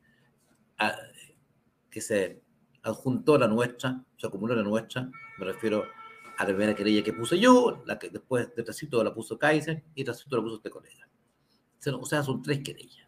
que 1.89 2.01
se 2.01 2.41
adjuntó 2.83 3.35
a 3.35 3.39
la 3.39 3.47
nuestra, 3.47 4.03
se 4.17 4.27
acumuló 4.27 4.53
a 4.53 4.57
la 4.57 4.63
nuestra, 4.63 5.09
me 5.39 5.45
refiero 5.45 5.85
a 6.37 6.43
la 6.43 6.47
primera 6.47 6.75
querella 6.75 7.01
que 7.01 7.13
puse 7.13 7.39
yo, 7.39 7.81
la 7.85 7.97
que 7.97 8.09
después 8.09 8.53
de 8.53 8.63
trasito 8.63 9.01
la 9.01 9.13
puso 9.13 9.39
Kaiser 9.39 9.83
y 9.95 10.03
trasito 10.03 10.35
la 10.35 10.43
puso 10.43 10.55
este 10.57 10.69
colega. 10.69 11.07
O 11.93 12.05
sea, 12.05 12.23
son 12.23 12.41
tres 12.41 12.61
querellas. 12.61 13.07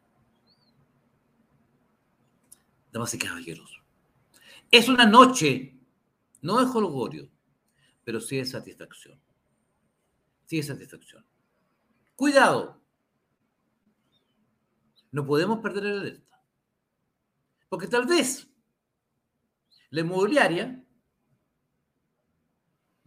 Damas 2.92 3.14
y 3.14 3.18
caballeros. 3.18 3.82
Es 4.72 4.88
una 4.88 5.06
noche, 5.06 5.78
no 6.42 6.64
de 6.64 6.72
holgorio, 6.72 7.30
pero 8.08 8.22
sí 8.22 8.38
de 8.38 8.46
satisfacción. 8.46 9.20
Sí 10.46 10.56
de 10.56 10.64
satisfacción. 10.64 11.26
Cuidado. 12.16 12.82
No 15.12 15.26
podemos 15.26 15.60
perder 15.60 15.86
el 15.88 16.00
alerta. 16.00 16.42
Porque 17.68 17.86
tal 17.86 18.06
vez 18.06 18.50
la 19.90 20.00
inmobiliaria 20.00 20.82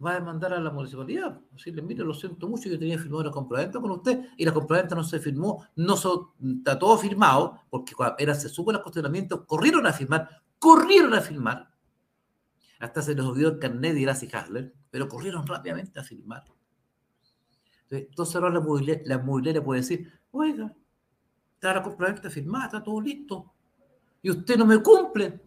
va 0.05 0.11
a 0.11 0.19
demandar 0.19 0.53
a 0.53 0.59
la 0.59 0.69
municipalidad. 0.69 1.41
Decirle, 1.49 1.81
mire, 1.81 2.03
lo 2.03 2.13
siento 2.13 2.47
mucho, 2.47 2.69
yo 2.69 2.77
tenía 2.77 2.99
firmado 2.99 3.23
la 3.23 3.31
compraventa 3.31 3.81
con 3.81 3.89
usted 3.89 4.27
y 4.37 4.45
la 4.45 4.53
compraventa 4.53 4.93
no 4.93 5.03
se 5.03 5.19
firmó, 5.19 5.65
no 5.77 5.95
está 5.95 6.77
todo 6.77 6.95
firmado, 6.99 7.59
porque 7.71 7.95
cuando 7.95 8.17
era, 8.19 8.35
se 8.35 8.49
supo 8.49 8.71
los 8.71 8.83
cuestionamientos, 8.83 9.47
corrieron 9.47 9.87
a 9.87 9.93
firmar, 9.93 10.29
corrieron 10.59 11.15
a 11.15 11.21
firmar. 11.21 11.70
Hasta 12.81 13.03
se 13.03 13.13
les 13.13 13.23
olvidó 13.23 13.49
el 13.49 13.59
carnet 13.59 13.93
de 13.93 14.01
Gracie 14.01 14.29
Hasler, 14.33 14.73
pero 14.89 15.07
corrieron 15.07 15.45
rápidamente 15.45 15.99
a 15.99 16.03
firmar. 16.03 16.43
Entonces 17.91 18.35
ahora 18.35 18.49
la 18.49 18.59
inmobiliaria, 18.59 19.03
la 19.05 19.15
inmobiliaria 19.15 19.63
puede 19.63 19.81
decir, 19.81 20.11
oiga, 20.31 20.75
está 21.53 21.75
la 21.75 21.83
compraventa 21.83 22.29
firmada, 22.29 22.65
está 22.65 22.83
todo 22.83 22.99
listo, 22.99 23.53
y 24.21 24.31
usted 24.31 24.57
no 24.57 24.65
me 24.65 24.81
cumple. 24.81 25.41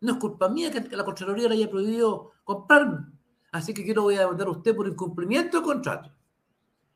No 0.00 0.12
es 0.12 0.18
culpa 0.18 0.48
mía 0.48 0.70
que 0.70 0.96
la 0.96 1.04
Contraloría 1.04 1.48
le 1.48 1.54
haya 1.54 1.70
prohibido 1.70 2.32
comprarme. 2.44 3.06
Así 3.52 3.72
que 3.72 3.84
quiero 3.84 4.02
voy 4.02 4.16
a 4.16 4.20
demandar 4.20 4.48
a 4.48 4.50
usted 4.50 4.74
por 4.74 4.88
incumplimiento 4.88 5.58
de 5.58 5.62
contrato. 5.64 6.12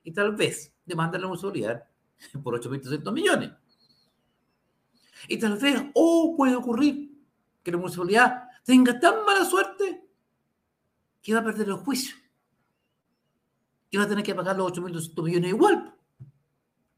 Y 0.02 0.12
tal 0.12 0.34
vez 0.34 0.74
demanda 0.84 1.18
a 1.18 1.20
la 1.20 1.28
municipalidad 1.28 1.84
por 2.42 2.60
8.300 2.60 3.12
millones. 3.12 3.52
Y 5.28 5.38
tal 5.38 5.56
vez, 5.56 5.82
oh, 5.94 6.34
puede 6.36 6.56
ocurrir 6.56 7.16
que 7.62 7.70
la 7.70 7.78
municipalidad 7.78 8.49
tenga 8.70 9.00
tan 9.00 9.24
mala 9.24 9.44
suerte 9.44 10.08
que 11.20 11.34
va 11.34 11.40
a 11.40 11.44
perder 11.44 11.66
el 11.66 11.74
juicio. 11.74 12.14
Y 13.90 13.96
va 13.96 14.04
a 14.04 14.08
tener 14.08 14.24
que 14.24 14.32
pagar 14.32 14.56
los 14.56 14.72
8.200 14.72 15.24
millones 15.24 15.50
igual. 15.50 15.98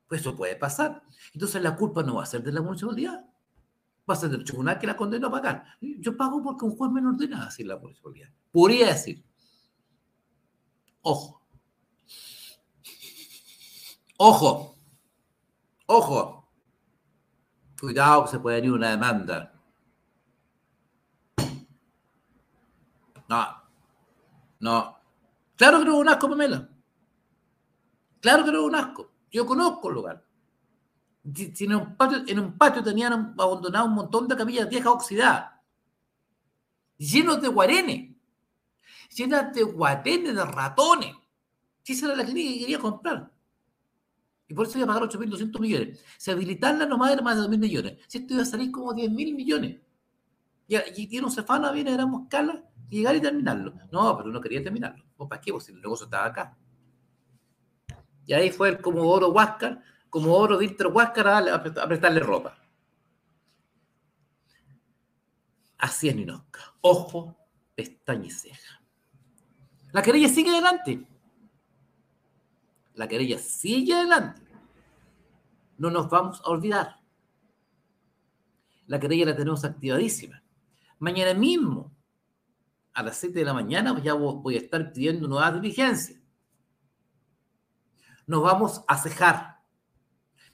Pues 0.07 0.21
eso 0.21 0.37
puede 0.37 0.55
pasar. 0.57 1.03
Entonces 1.33 1.63
la 1.63 1.75
culpa 1.75 2.03
no 2.03 2.17
va 2.17 2.25
a 2.25 2.27
ser 2.27 2.43
de 2.43 2.53
la 2.53 2.61
municipalidad. 2.61 3.25
Va 4.09 4.13
a 4.13 4.17
ser 4.19 4.29
del 4.29 4.45
tribunal 4.45 4.79
que 4.79 4.87
la 4.87 4.99
condenó 4.99 5.29
a 5.29 5.31
pagar. 5.31 5.65
Yo 5.81 6.15
pago 6.15 6.43
porque 6.43 6.67
un 6.67 6.77
juez 6.77 6.93
me 6.93 7.01
ordena 7.01 7.47
así 7.47 7.65
la 7.65 7.79
municipalidad. 7.79 8.29
Podría 8.51 8.89
decir. 8.89 9.25
Ojo. 11.01 11.43
Ojo. 14.19 14.77
Ojo. 15.87 16.53
Cuidado 17.81 18.25
que 18.27 18.31
se 18.31 18.41
puede 18.41 18.57
venir 18.57 18.73
una 18.73 18.91
demanda. 18.91 19.62
No. 23.33 23.63
No. 24.61 24.97
Claro 25.57 25.79
que 25.79 25.85
no 25.87 25.93
es 25.93 25.99
un 26.01 26.09
asco, 26.09 26.29
Pamela. 26.29 26.69
Claro 28.21 28.45
que 28.45 28.53
no 28.53 28.59
es 28.59 28.65
un 28.65 28.75
asco. 28.75 29.11
Yo 29.31 29.47
conozco 29.47 29.89
el 29.89 29.95
lugar. 29.95 30.27
En, 31.25 31.75
un 31.75 31.97
patio, 31.97 32.23
en 32.27 32.39
un 32.41 32.59
tenían 32.85 33.35
abandonado 33.39 33.87
un 33.87 33.95
montón 33.95 34.29
de 34.29 34.37
camillas 34.37 34.69
viejas 34.69 34.93
oxidadas, 34.93 35.53
llenos 36.99 37.41
de 37.41 37.49
guarenes 37.49 38.13
llenas 39.15 39.55
de 39.55 39.63
guatenes, 39.63 40.35
de 40.35 40.45
ratones. 40.45 41.15
Si 41.83 41.93
esa 41.93 42.07
era 42.07 42.17
la 42.17 42.25
clínica 42.25 42.53
que 42.53 42.61
quería 42.61 42.79
comprar. 42.79 43.31
Y 44.49 44.55
por 44.55 44.67
eso 44.67 44.79
iba 44.79 44.85
a 44.85 44.95
pagar 44.95 45.09
8.200 45.09 45.61
millones. 45.61 46.05
Si 46.19 46.31
habilitarla 46.31 46.87
nomás 46.87 47.13
era 47.13 47.23
más 47.23 47.37
de 47.37 47.43
2.000 47.43 47.59
millones. 47.59 47.99
Si 48.07 48.19
esto 48.19 48.35
iba 48.35 48.43
a 48.43 48.47
salir 48.47 48.71
como 48.71 48.93
10.000 48.93 49.35
millones. 49.35 49.81
Y, 50.69 51.07
tiene 51.07 51.27
un 51.27 51.33
cefano, 51.33 51.71
viene, 51.73 51.93
éramos 51.93 52.23
escala, 52.23 52.65
llegar 52.97 53.17
y 53.17 53.21
terminarlo. 53.21 53.75
No, 53.91 54.17
pero 54.17 54.31
no 54.31 54.41
quería 54.41 54.63
terminarlo. 54.63 55.05
¿O 55.17 55.29
para 55.29 55.41
qué? 55.41 55.53
Pues 55.53 55.65
si 55.65 55.73
el 55.73 55.81
negocio 55.81 56.05
estaba 56.05 56.27
acá. 56.27 56.57
Y 58.27 58.33
ahí 58.33 58.51
fue 58.51 58.69
el 58.69 58.81
Comodoro 58.81 59.31
Huáscar, 59.31 59.83
Comodoro 60.09 60.59
Víctor 60.59 60.89
Huáscar 60.89 61.27
a, 61.27 61.39
a, 61.39 61.63
prestarle 61.63 62.21
ropa. 62.21 62.57
Así 65.79 66.09
es 66.09 66.15
Ninosca. 66.15 66.61
Ojo, 66.81 67.37
pestaña 67.75 68.27
y 68.27 68.31
ceja. 68.31 68.83
La 69.93 70.03
querella 70.03 70.29
sigue 70.29 70.51
adelante. 70.51 71.07
La 72.95 73.09
querella 73.09 73.39
sigue 73.39 73.95
adelante. 73.95 74.43
No 75.79 75.91
nos 75.91 76.09
vamos 76.09 76.41
a 76.45 76.51
olvidar. 76.51 77.01
La 78.87 79.01
querella 79.01 79.27
la 79.27 79.37
tenemos 79.37 79.65
activadísima. 79.65 80.43
Mañana 80.99 81.35
mismo, 81.35 81.91
a 82.95 83.03
las 83.03 83.17
7 83.17 83.39
de 83.39 83.45
la 83.45 83.55
mañana, 83.55 83.99
ya 84.03 84.15
voy 84.15 84.57
a 84.57 84.59
estar 84.59 84.93
pidiendo 84.93 85.29
nuevas 85.29 85.55
diligencias. 85.55 86.21
Nos 88.27 88.43
vamos 88.43 88.85
a 88.87 88.99
cejar. 88.99 89.61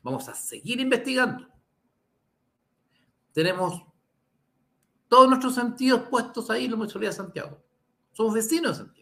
Vamos 0.03 0.29
a 0.29 0.35
seguir 0.35 0.81
investigando. 0.81 1.49
Tenemos 3.33 3.83
todos 5.09 5.29
nuestros 5.29 5.55
sentidos 5.55 6.03
puestos 6.09 6.51
ahí 6.51 6.65
en 6.65 6.73
la 6.73 6.77
Municipalidad 6.77 7.13
de 7.13 7.17
Santiago. 7.17 7.65
Somos 8.13 8.35
vecinos 8.35 8.79
de 8.79 8.85
Santiago 8.85 8.99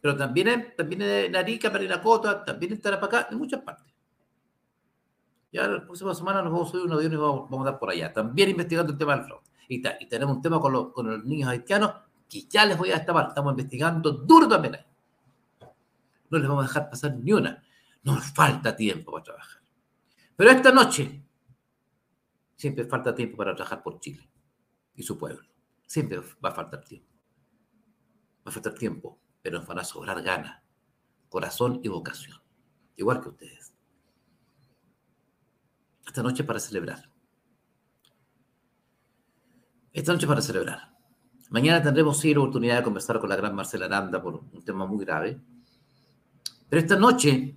pero 0.00 0.16
también 0.16 0.48
en, 0.48 0.76
también 0.76 1.02
en 1.02 1.36
Arica, 1.36 1.70
Parinacota, 1.70 2.44
también 2.44 2.72
en 2.72 2.80
Tarapacá, 2.80 3.28
en 3.30 3.38
muchas 3.38 3.60
partes. 3.60 3.92
Ya 5.52 5.66
la 5.66 5.84
próxima 5.84 6.14
semana 6.14 6.42
nos 6.42 6.52
vamos 6.52 6.68
a 6.68 6.72
subir 6.72 6.86
un 6.86 6.92
avión 6.92 7.12
y 7.12 7.16
vamos 7.16 7.60
a 7.60 7.70
dar 7.70 7.78
por 7.78 7.90
allá, 7.90 8.12
también 8.12 8.50
investigando 8.50 8.92
el 8.92 8.98
tema 8.98 9.16
del 9.16 9.24
fraude. 9.24 9.49
Y, 9.70 9.80
tenemos 10.08 10.36
un 10.36 10.42
tema 10.42 10.60
con 10.60 10.72
los, 10.72 11.24
niños 11.24 11.48
haitianos 11.48 11.92
que 12.28 12.42
ya 12.42 12.66
les 12.66 12.76
voy 12.76 12.90
a 12.90 12.96
destapar, 12.96 13.28
estamos 13.28 13.52
investigando 13.52 14.10
duro 14.10 14.48
también. 14.48 14.76
No 16.28 16.38
les 16.38 16.48
vamos 16.48 16.64
a 16.64 16.68
dejar 16.68 16.90
pasar 16.90 17.16
ni 17.16 17.32
una. 17.32 17.62
Nos 18.02 18.32
falta 18.32 18.74
tiempo 18.74 19.12
para 19.12 19.24
trabajar. 19.24 19.62
Pero 20.36 20.50
esta 20.50 20.72
noche 20.72 21.22
siempre 22.56 22.84
falta 22.84 23.14
tiempo 23.14 23.36
para 23.36 23.54
trabajar 23.54 23.82
por 23.82 24.00
Chile 24.00 24.28
y 24.94 25.02
su 25.02 25.16
pueblo. 25.16 25.46
Siempre 25.86 26.20
va 26.44 26.50
a 26.50 26.52
faltar 26.52 26.84
tiempo. 26.84 27.08
Va 28.46 28.50
a 28.50 28.52
faltar 28.52 28.74
tiempo 28.74 29.20
pero 29.42 29.58
nos 29.58 29.66
van 29.66 29.78
a 29.78 29.84
sobrar 29.84 30.22
ganas, 30.22 30.62
corazón 31.28 31.80
y 31.82 31.88
vocación, 31.88 32.38
igual 32.96 33.20
que 33.20 33.28
ustedes. 33.30 33.72
Esta 36.06 36.22
noche 36.22 36.44
para 36.44 36.58
celebrar. 36.58 37.09
Esta 39.92 40.12
noche 40.12 40.26
para 40.26 40.40
celebrar. 40.40 40.94
Mañana 41.50 41.82
tendremos 41.82 42.20
sí 42.20 42.32
la 42.32 42.40
oportunidad 42.40 42.76
de 42.76 42.84
conversar 42.84 43.18
con 43.18 43.28
la 43.28 43.34
gran 43.34 43.56
Marcela 43.56 43.86
Aranda 43.86 44.22
por 44.22 44.36
un 44.36 44.62
tema 44.64 44.86
muy 44.86 45.04
grave. 45.04 45.40
Pero 46.68 46.80
esta 46.80 46.94
noche, 46.94 47.56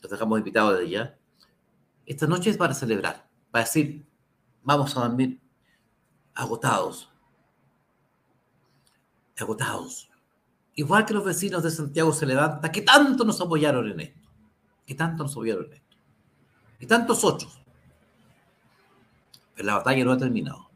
los 0.00 0.10
dejamos 0.10 0.38
invitados 0.38 0.78
desde 0.78 0.90
ya, 0.90 1.18
esta 2.04 2.26
noche 2.26 2.50
es 2.50 2.56
para 2.56 2.74
celebrar, 2.74 3.28
para 3.52 3.64
decir, 3.64 4.04
vamos 4.64 4.96
a 4.96 5.00
dormir 5.02 5.40
agotados, 6.34 7.08
agotados. 9.38 10.10
Igual 10.74 11.06
que 11.06 11.14
los 11.14 11.24
vecinos 11.24 11.62
de 11.62 11.70
Santiago 11.70 12.12
se 12.12 12.26
levanta, 12.26 12.72
que 12.72 12.82
tanto 12.82 13.24
nos 13.24 13.40
apoyaron 13.40 13.88
en 13.88 14.00
esto, 14.00 14.28
que 14.84 14.96
tanto 14.96 15.22
nos 15.22 15.32
apoyaron 15.32 15.66
en 15.66 15.74
esto, 15.74 15.96
y 16.80 16.86
tantos 16.86 17.22
otros. 17.22 17.62
Pero 19.54 19.66
la 19.66 19.76
batalla 19.76 20.04
no 20.04 20.10
ha 20.10 20.18
terminado. 20.18 20.71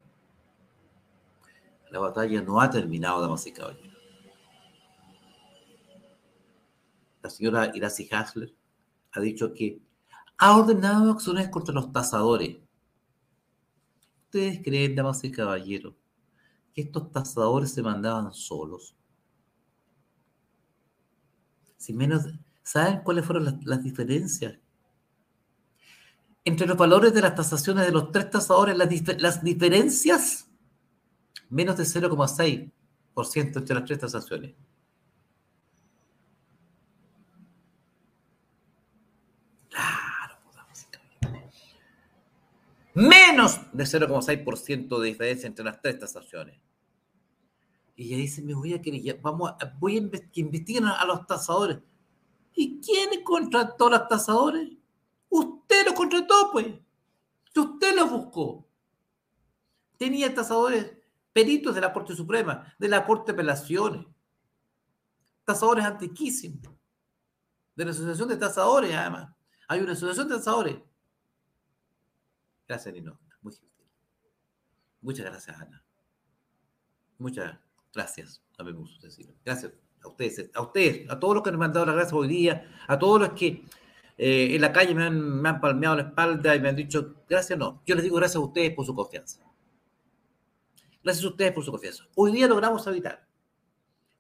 La 1.97 2.03
batalla 2.03 2.43
no 2.43 2.61
ha 2.61 2.69
terminado, 2.69 3.23
damas 3.23 3.47
y 3.47 3.53
caballeros. 3.53 3.97
La 7.23 7.31
señora 7.31 7.73
Iracy 7.75 8.07
Hasler 8.13 8.55
ha 9.13 9.21
dicho 9.21 9.55
que 9.55 9.81
ha 10.37 10.59
ordenado 10.59 11.11
acciones 11.11 11.49
contra 11.49 11.75
los 11.75 11.91
tasadores. 11.95 12.59
¿Ustedes 14.25 14.61
creen, 14.63 14.95
damas 14.95 15.25
y 15.25 15.31
caballeros, 15.31 15.95
que 16.75 16.83
estos 16.83 17.11
tasadores 17.11 17.73
se 17.73 17.83
mandaban 17.83 18.31
solos? 18.35 18.95
Si 21.79 21.95
menos, 21.95 22.27
¿saben 22.63 23.01
cuáles 23.05 23.25
fueron 23.25 23.59
las, 23.65 23.83
diferencias 23.83 24.59
entre 26.45 26.67
los 26.67 26.77
valores 26.77 27.15
de 27.15 27.23
las 27.23 27.35
tasaciones 27.35 27.87
de 27.87 27.93
los 27.93 28.13
tres 28.13 28.29
tasadores, 28.29 28.77
las 28.77 29.43
diferencias, 29.43 30.46
menos 31.49 31.77
de 31.77 31.85
0,6% 31.85 33.57
entre 33.57 33.75
las 33.75 33.85
tres 33.85 33.99
tasaciones. 33.99 34.55
Claro, 39.69 40.07
menos 42.97 43.61
de 43.75 43.85
0,6% 43.85 44.99
de 44.99 45.07
diferencia 45.07 45.47
entre 45.47 45.65
las 45.65 45.81
tres 45.83 45.99
tasaciones. 45.99 46.59
Y 47.95 48.07
ella 48.07 48.17
dice, 48.17 48.41
me 48.41 48.55
voy 48.55 48.73
a 48.73 48.81
querer, 48.81 49.21
vamos 49.21 49.51
a, 49.51 49.75
voy 49.79 49.99
a 49.99 50.11
que 50.33 50.41
investiguen 50.41 50.87
a, 50.87 51.05
los 51.05 51.27
tasadores. 51.27 51.79
¿Y 52.55 52.81
quién 52.81 53.23
contrató 53.23 53.89
a 53.89 53.91
los 53.91 54.09
tasadores? 54.09 54.71
Usted 55.29 55.87
lo 55.87 55.95
contrató, 55.95 56.51
pues. 56.53 56.69
Usted 57.55 57.95
lo 57.95 58.07
buscó. 58.07 58.67
Tenía 59.99 60.35
tasadores, 60.35 60.93
peritos 61.37 61.75
de 61.75 61.83
la 61.83 61.93
Corte 61.93 62.17
Suprema, 62.17 62.75
de 62.79 62.89
la 62.89 63.05
Corte 63.05 63.31
de 63.31 63.37
Apelaciones. 63.37 64.07
Tasadores 65.45 65.85
antiquísimos. 65.85 66.75
De 67.75 67.85
la 67.85 67.91
Asociación 67.91 68.31
de 68.31 68.39
Tasadores, 68.39 68.95
además. 68.95 69.37
Hay 69.69 69.81
una 69.81 69.93
asociación 69.93 70.29
de 70.29 70.37
tasadores. 70.37 70.77
Gracias, 72.67 72.95
Nino. 72.95 73.21
Muy 73.43 73.53
gentil. 73.53 73.85
Muchas 75.03 75.27
gracias, 75.27 75.61
Ana. 75.61 75.85
Muchas 77.19 77.59
gracias. 77.93 78.43
Gusta 78.59 79.07
decirlo. 79.09 79.35
Gracias 79.45 79.75
a 80.03 80.09
ustedes, 80.09 80.51
a 80.55 80.63
ustedes, 80.63 81.11
a 81.11 81.21
todos 81.21 81.35
los 81.35 81.43
que 81.43 81.53
nos 81.53 81.61
han 81.61 81.73
dado 81.75 81.85
las 81.85 81.97
gracias 81.97 82.15
hoy 82.15 82.29
día, 82.29 82.67
a 82.89 82.99
todos 82.99 83.21
los 83.21 83.33
que 83.35 83.63
eh, 84.17 84.55
en 84.55 84.61
la 84.63 84.73
calle 84.73 84.95
me 84.95 85.05
han 85.05 85.61
palmeado 85.61 85.97
la 85.97 86.03
espalda 86.05 86.57
y 86.57 86.61
me 86.61 86.71
han 86.71 86.77
dicho, 86.77 87.17
gracias, 87.29 87.59
no. 87.59 87.83
Yo 87.85 87.95
les 87.95 88.05
digo 88.05 88.17
gracias 88.17 88.37
a 88.37 88.41
ustedes 88.47 88.75
por 88.75 88.87
su 88.87 88.95
confianza. 88.95 89.46
Gracias 91.07 91.25
a 91.25 91.29
ustedes 91.29 91.53
por 91.53 91.65
su 91.65 91.71
confianza. 91.71 92.05
Hoy 92.17 92.33
día 92.33 92.49
logramos 92.49 92.85
evitar, 92.89 93.29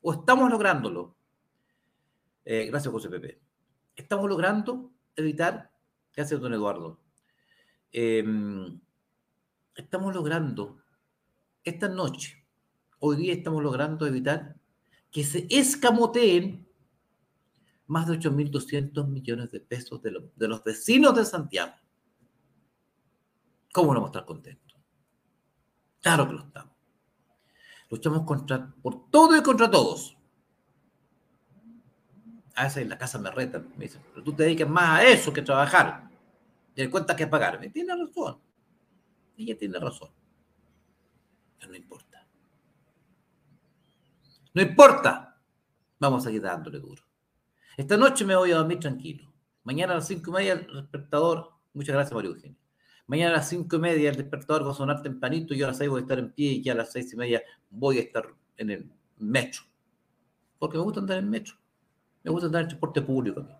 o 0.02 0.12
estamos 0.12 0.48
lográndolo, 0.48 1.16
eh, 2.44 2.66
gracias 2.66 2.92
José 2.92 3.08
Pepe, 3.08 3.40
estamos 3.96 4.28
logrando 4.28 4.92
evitar, 5.16 5.72
gracias 6.14 6.40
don 6.40 6.54
Eduardo, 6.54 7.00
eh, 7.90 8.24
estamos 9.74 10.14
logrando 10.14 10.80
esta 11.64 11.88
noche, 11.88 12.46
hoy 13.00 13.16
día 13.16 13.32
estamos 13.32 13.64
logrando 13.64 14.06
evitar 14.06 14.54
que 15.10 15.24
se 15.24 15.48
escamoteen 15.50 16.68
más 17.88 18.06
de 18.06 18.16
8.200 18.16 19.08
millones 19.08 19.50
de 19.50 19.58
pesos 19.58 20.00
de, 20.02 20.12
lo, 20.12 20.30
de, 20.36 20.46
los 20.46 20.62
vecinos 20.62 21.16
de 21.16 21.24
Santiago. 21.24 21.74
¿Cómo 23.72 23.88
no 23.88 23.94
vamos 23.94 24.10
a 24.10 24.20
estar 24.20 24.24
contentos? 24.24 24.80
Claro 26.00 26.28
que 26.28 26.34
lo 26.34 26.44
estamos. 26.44 26.75
Luchamos 27.90 28.22
contra, 28.22 28.74
por 28.82 29.10
todo 29.10 29.36
y 29.36 29.42
contra 29.42 29.70
todos. 29.70 30.16
A 32.54 32.64
veces 32.64 32.82
en 32.82 32.88
la 32.88 32.98
casa 32.98 33.18
me 33.18 33.30
retan, 33.30 33.68
me 33.76 33.84
dicen, 33.84 34.02
pero 34.10 34.24
tú 34.24 34.32
te 34.32 34.44
dedicas 34.44 34.68
más 34.68 35.00
a 35.00 35.04
eso 35.04 35.32
que 35.32 35.42
a 35.42 35.44
trabajar. 35.44 36.08
Y 36.74 36.82
le 36.82 36.90
cuenta 36.90 37.14
que 37.14 37.26
pagarme. 37.26 37.68
Tiene 37.70 37.94
razón. 37.94 38.38
Ella 39.36 39.56
tiene 39.56 39.78
razón. 39.78 40.10
Pero 41.58 41.70
no 41.70 41.76
importa. 41.76 42.26
No 44.54 44.62
importa. 44.62 45.40
Vamos 45.98 46.22
a 46.22 46.24
seguir 46.24 46.42
dándole 46.42 46.78
duro. 46.78 47.02
Esta 47.76 47.96
noche 47.96 48.24
me 48.24 48.36
voy 48.36 48.52
a 48.52 48.56
dormir 48.56 48.80
tranquilo. 48.80 49.32
Mañana 49.64 49.92
a 49.92 49.96
las 49.96 50.06
cinco 50.06 50.30
y 50.30 50.34
media 50.34 50.52
el 50.54 50.66
despertador. 50.66 51.52
Muchas 51.74 51.94
gracias, 51.94 52.14
María 52.14 52.30
Eugenia. 52.30 52.65
Mañana 53.06 53.30
a 53.30 53.36
las 53.36 53.48
cinco 53.48 53.76
y 53.76 53.78
media 53.78 54.10
el 54.10 54.16
despertador 54.16 54.66
va 54.66 54.72
a 54.72 54.74
sonar 54.74 55.02
tempranito. 55.02 55.54
Y 55.54 55.62
a 55.62 55.68
las 55.68 55.78
seis 55.78 55.88
voy 55.88 56.00
a 56.00 56.02
estar 56.02 56.18
en 56.18 56.32
pie 56.32 56.52
y 56.52 56.62
ya 56.62 56.72
a 56.72 56.76
las 56.76 56.92
seis 56.92 57.12
y 57.12 57.16
media 57.16 57.42
voy 57.70 57.98
a 57.98 58.02
estar 58.02 58.34
en 58.56 58.70
el 58.70 58.90
metro. 59.18 59.62
Porque 60.58 60.78
me 60.78 60.84
gusta 60.84 61.00
andar 61.00 61.18
en 61.18 61.30
metro. 61.30 61.54
Me 62.24 62.30
gusta 62.30 62.46
andar 62.46 62.62
en 62.62 62.68
transporte 62.68 63.02
público 63.02 63.40
a 63.40 63.42
mí. 63.44 63.54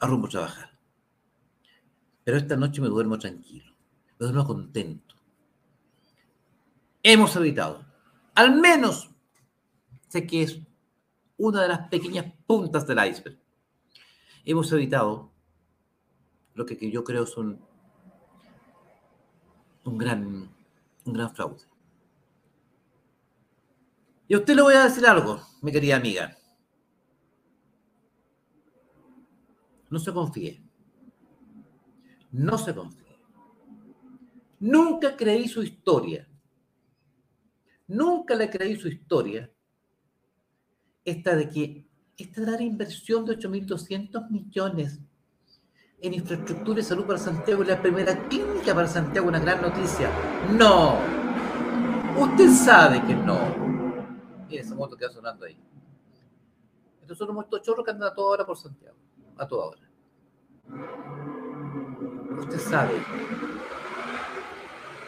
Rumbo 0.00 0.26
a 0.26 0.30
trabajar. 0.30 0.78
Pero 2.24 2.36
esta 2.36 2.56
noche 2.56 2.80
me 2.80 2.88
duermo 2.88 3.18
tranquilo. 3.18 3.74
Me 4.18 4.26
duermo 4.26 4.46
contento. 4.46 5.16
Hemos 7.02 7.34
evitado. 7.36 7.84
Al 8.34 8.60
menos 8.60 9.10
sé 10.08 10.26
que 10.26 10.42
es 10.42 10.60
una 11.36 11.62
de 11.62 11.68
las 11.68 11.88
pequeñas 11.88 12.32
puntas 12.46 12.86
del 12.86 12.98
iceberg. 13.08 13.38
Hemos 14.44 14.70
evitado 14.72 15.32
lo 16.60 16.66
que, 16.66 16.90
yo 16.90 17.02
creo 17.02 17.24
son 17.24 17.58
un 19.84 19.98
gran, 19.98 20.54
un 21.06 21.12
gran 21.12 21.34
fraude. 21.34 21.64
Y 24.28 24.34
a 24.34 24.38
usted 24.38 24.54
le 24.54 24.62
voy 24.62 24.74
a 24.74 24.84
decir 24.84 25.06
algo, 25.06 25.40
mi 25.62 25.72
querida 25.72 25.96
amiga. 25.96 26.36
No 29.88 29.98
se 29.98 30.12
confíe. 30.12 30.62
No 32.30 32.58
se 32.58 32.74
confíe. 32.74 33.18
Nunca 34.60 35.16
creí 35.16 35.48
su 35.48 35.62
historia. 35.62 36.28
Nunca 37.88 38.34
le 38.34 38.50
creí 38.50 38.76
su 38.76 38.86
historia 38.86 39.50
esta 41.04 41.34
de 41.34 41.48
que 41.48 41.86
esta 42.18 42.42
gran 42.42 42.60
inversión 42.60 43.24
de 43.24 43.36
8.200 43.38 44.28
millones 44.30 45.00
en 46.02 46.14
infraestructura 46.14 46.80
y 46.80 46.82
salud 46.82 47.04
para 47.04 47.18
Santiago 47.18 47.62
la 47.62 47.80
primera 47.80 48.16
clínica 48.28 48.74
para 48.74 48.88
Santiago, 48.88 49.28
una 49.28 49.38
gran 49.38 49.60
noticia. 49.60 50.10
No. 50.52 50.98
Usted 52.18 52.50
sabe 52.50 53.04
que 53.06 53.14
no. 53.14 53.38
Mire 54.48 54.62
esa 54.62 54.74
moto 54.74 54.96
que 54.96 55.06
va 55.06 55.12
sonando 55.12 55.44
ahí. 55.44 55.58
Estos 57.02 57.18
son 57.18 57.34
los 57.34 57.62
chorros 57.62 57.84
que 57.84 57.90
andan 57.90 58.10
a 58.10 58.14
toda 58.14 58.30
hora 58.30 58.46
por 58.46 58.56
Santiago. 58.56 58.96
A 59.36 59.46
toda 59.46 59.66
hora. 59.66 59.80
Usted 62.38 62.58
sabe 62.58 62.94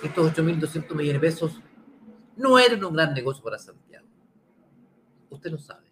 que 0.00 0.08
estos 0.08 0.32
8.200 0.32 0.94
millones 0.94 1.12
de 1.14 1.20
pesos 1.20 1.60
no 2.36 2.58
eran 2.58 2.84
un 2.84 2.92
gran 2.92 3.14
negocio 3.14 3.42
para 3.42 3.58
Santiago. 3.58 4.06
Usted 5.30 5.50
lo 5.50 5.58
sabe. 5.58 5.86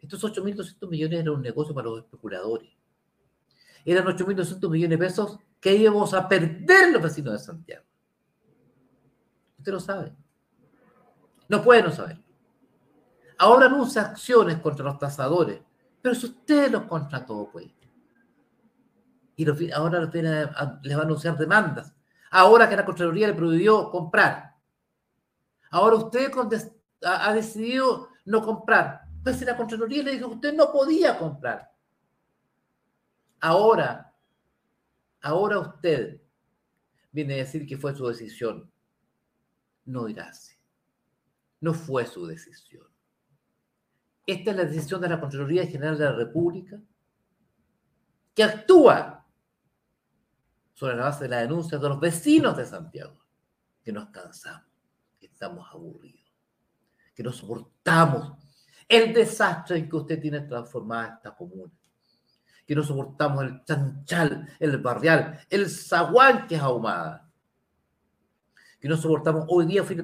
Estos 0.00 0.22
8.200 0.24 0.88
millones 0.88 1.20
eran 1.20 1.34
un 1.34 1.42
negocio 1.42 1.74
para 1.74 1.88
los 1.88 1.98
especuladores. 1.98 2.75
Eran 3.86 4.04
8.200 4.04 4.68
millones 4.68 4.98
de 4.98 5.06
pesos 5.06 5.38
que 5.60 5.74
íbamos 5.74 6.12
a 6.12 6.28
perder 6.28 6.92
los 6.92 7.00
vecinos 7.00 7.32
de 7.34 7.38
Santiago. 7.38 7.84
Usted 9.58 9.72
lo 9.72 9.80
sabe. 9.80 10.12
No 11.48 11.62
puede 11.62 11.84
no 11.84 11.92
saber. 11.92 12.20
Ahora 13.38 13.66
anuncia 13.66 14.02
acciones 14.02 14.58
contra 14.58 14.84
los 14.84 14.98
tasadores, 14.98 15.60
pero 16.02 16.16
si 16.16 16.26
usted 16.26 16.70
los 16.70 16.82
contrató, 16.82 17.48
pues. 17.52 17.68
Y 19.36 19.70
ahora 19.70 20.00
les 20.00 20.96
va 20.96 21.02
a 21.02 21.04
anunciar 21.04 21.38
demandas. 21.38 21.94
Ahora 22.30 22.68
que 22.68 22.76
la 22.76 22.84
Contraloría 22.84 23.28
le 23.28 23.34
prohibió 23.34 23.88
comprar. 23.90 24.56
Ahora 25.70 25.96
usted 25.96 26.32
ha 27.02 27.32
decidido 27.32 28.08
no 28.24 28.42
comprar. 28.42 29.02
Entonces 29.18 29.46
la 29.46 29.56
Contraloría 29.56 30.02
le 30.02 30.12
dijo 30.12 30.28
que 30.30 30.34
usted 30.36 30.54
no 30.54 30.72
podía 30.72 31.16
comprar. 31.18 31.70
Ahora, 33.40 34.14
ahora 35.20 35.58
usted 35.60 36.20
viene 37.12 37.34
a 37.34 37.38
decir 37.38 37.66
que 37.66 37.78
fue 37.78 37.94
su 37.94 38.06
decisión. 38.06 38.70
no 39.84 40.08
irá 40.08 40.28
así. 40.28 40.54
No 41.60 41.72
fue 41.72 42.06
su 42.06 42.26
decisión. 42.26 42.86
Esta 44.26 44.50
es 44.50 44.56
la 44.56 44.64
decisión 44.64 45.00
de 45.00 45.08
la 45.08 45.20
Contraloría 45.20 45.66
General 45.66 45.96
de 45.96 46.04
la 46.04 46.12
República, 46.12 46.80
que 48.34 48.42
actúa 48.42 49.24
sobre 50.74 50.96
la 50.96 51.04
base 51.04 51.24
de 51.24 51.30
la 51.30 51.40
denuncia 51.40 51.78
de 51.78 51.88
los 51.88 52.00
vecinos 52.00 52.56
de 52.56 52.66
Santiago, 52.66 53.24
que 53.82 53.92
nos 53.92 54.10
cansamos, 54.10 54.68
que 55.18 55.26
estamos 55.26 55.66
aburridos, 55.72 56.34
que 57.14 57.22
no 57.22 57.32
soportamos 57.32 58.32
el 58.88 59.14
desastre 59.14 59.78
en 59.78 59.88
que 59.88 59.96
usted 59.96 60.20
tiene 60.20 60.40
transformada 60.40 61.14
esta 61.14 61.34
comuna, 61.34 61.72
que 62.66 62.74
no 62.74 62.82
soportamos 62.82 63.44
el 63.44 63.64
chanchal, 63.64 64.48
el 64.58 64.78
barrial, 64.78 65.40
el 65.48 65.70
zaguán 65.70 66.46
que 66.48 66.56
es 66.56 66.60
ahumada, 66.60 67.30
que 68.80 68.88
no 68.88 68.96
soportamos, 68.96 69.46
hoy 69.48 69.66
día 69.66 69.84
fui, 69.84 69.96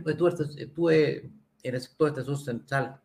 estuve, 0.57 1.31
en 1.63 1.75
el 1.75 1.81
sector 1.81 2.15
de 2.15 2.25
sur 2.25 2.39
central, 2.39 3.01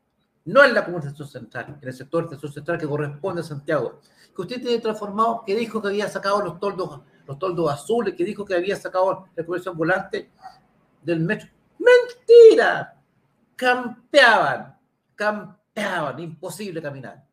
no 0.46 0.64
en 0.64 0.74
la 0.74 0.86
comuna 0.86 1.06
de 1.06 1.16
sur 1.16 1.28
central, 1.28 1.80
en 1.82 1.88
el 1.88 1.94
sector 1.94 2.30
de 2.30 2.38
sur 2.38 2.52
central 2.52 2.78
que 2.78 2.88
corresponde 2.88 3.42
a 3.42 3.44
Santiago, 3.44 4.00
que 4.36 4.42
usted 4.42 4.62
tiene 4.62 4.80
transformado, 4.80 5.44
que 5.46 5.56
dijo 5.56 5.82
que 5.82 5.90
había 5.90 6.08
sacado 6.08 6.42
los 6.42 6.60
toldos, 6.60 7.02
los 7.26 7.40
toldos 7.40 7.72
azules, 7.72 8.14
que 8.14 8.24
dijo 8.24 8.46
que 8.46 8.56
había 8.56 8.76
sacado 8.76 9.28
la 9.36 9.46
comercio 9.46 9.72
ambulante 9.72 10.32
del 11.02 11.20
metro. 11.20 11.50
¡Mentira! 11.80 12.96
Campeaban, 13.56 14.78
campeaban, 15.16 16.20
imposible 16.20 16.82
caminar. 16.82 17.27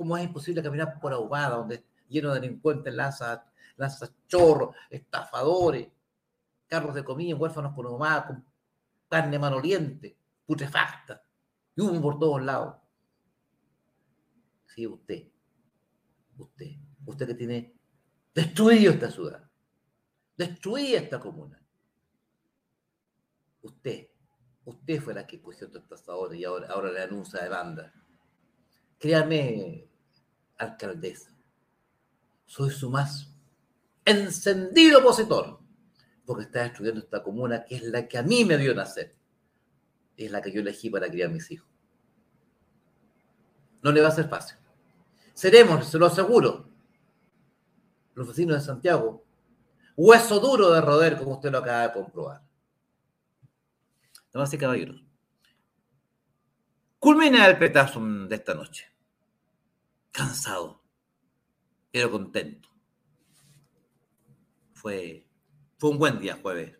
Como 0.00 0.16
es 0.16 0.24
imposible 0.24 0.62
caminar 0.62 0.98
por 0.98 1.12
Ahumada, 1.12 1.56
donde 1.56 1.84
lleno 2.08 2.32
de 2.32 2.40
delincuentes, 2.40 2.94
lanzas, 2.94 3.42
lanzas 3.76 4.14
chorros, 4.26 4.74
estafadores, 4.88 5.88
carros 6.66 6.94
de 6.94 7.04
comida, 7.04 7.36
huérfanos 7.36 7.74
por 7.74 7.84
Ahumada, 7.84 8.26
con 8.28 8.46
carne 9.10 9.38
maloliente, 9.38 10.16
putrefacta, 10.46 11.22
y 11.76 11.82
humo 11.82 12.00
por 12.00 12.18
todos 12.18 12.42
lados. 12.42 12.76
Sí, 14.68 14.86
usted, 14.86 15.28
usted, 16.38 16.76
usted 17.04 17.26
que 17.26 17.34
tiene 17.34 17.74
destruido 18.34 18.92
esta 18.92 19.10
ciudad, 19.10 19.50
destruida 20.34 20.98
esta 21.00 21.20
comuna. 21.20 21.62
Usted, 23.60 24.08
usted 24.64 25.02
fue 25.02 25.12
la 25.12 25.26
que 25.26 25.36
puso 25.36 25.66
estos 25.66 26.08
ahora 26.08 26.34
y 26.34 26.44
ahora, 26.44 26.68
ahora 26.70 26.90
le 26.90 27.02
anuncia 27.02 27.42
de 27.42 27.50
banda. 27.50 27.92
Créame, 28.98 29.89
alcaldesa, 30.60 31.30
soy 32.46 32.70
su 32.70 32.90
más 32.90 33.32
encendido 34.04 35.00
opositor, 35.00 35.60
porque 36.24 36.44
está 36.44 36.62
destruyendo 36.62 37.00
esta 37.00 37.22
comuna 37.22 37.64
que 37.64 37.76
es 37.76 37.82
la 37.84 38.06
que 38.06 38.18
a 38.18 38.22
mí 38.22 38.44
me 38.44 38.56
dio 38.56 38.74
nacer, 38.74 39.14
es 40.16 40.30
la 40.30 40.42
que 40.42 40.52
yo 40.52 40.60
elegí 40.60 40.90
para 40.90 41.08
criar 41.08 41.30
mis 41.30 41.50
hijos. 41.50 41.68
No 43.82 43.92
le 43.92 44.02
va 44.02 44.08
a 44.08 44.12
ser 44.12 44.28
fácil. 44.28 44.58
Seremos, 45.32 45.86
se 45.86 45.98
lo 45.98 46.06
aseguro, 46.06 46.68
los 48.14 48.28
vecinos 48.28 48.56
de 48.58 48.64
Santiago, 48.64 49.24
hueso 49.96 50.38
duro 50.40 50.70
de 50.70 50.80
roder, 50.80 51.16
como 51.16 51.34
usted 51.34 51.50
lo 51.50 51.58
acaba 51.58 51.88
de 51.88 51.92
comprobar. 51.92 52.42
Damas 54.32 54.52
y 54.52 54.58
caballeros, 54.58 55.02
culmina 56.98 57.46
el 57.46 57.58
petazo 57.58 58.00
de 58.00 58.36
esta 58.36 58.54
noche. 58.54 58.90
Cansado, 60.12 60.82
pero 61.92 62.10
contento. 62.10 62.68
Fue, 64.72 65.26
fue 65.78 65.90
un 65.90 65.98
buen 65.98 66.18
día 66.18 66.38
jueves. 66.40 66.78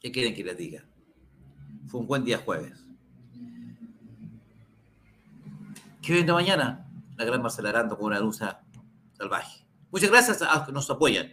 ¿Qué 0.00 0.12
quieren 0.12 0.34
que 0.34 0.44
les 0.44 0.56
diga? 0.56 0.84
Fue 1.86 2.00
un 2.00 2.06
buen 2.06 2.24
día 2.24 2.38
jueves. 2.38 2.84
¿Qué 6.02 6.12
viene 6.12 6.32
mañana? 6.32 6.86
La 7.16 7.24
gran 7.24 7.40
Marcela 7.40 7.70
Arando 7.70 7.96
con 7.96 8.06
una 8.06 8.20
luz 8.20 8.40
salvaje. 9.12 9.66
Muchas 9.90 10.10
gracias 10.10 10.42
a 10.42 10.56
los 10.56 10.66
que 10.66 10.72
nos 10.72 10.90
apoyan. 10.90 11.32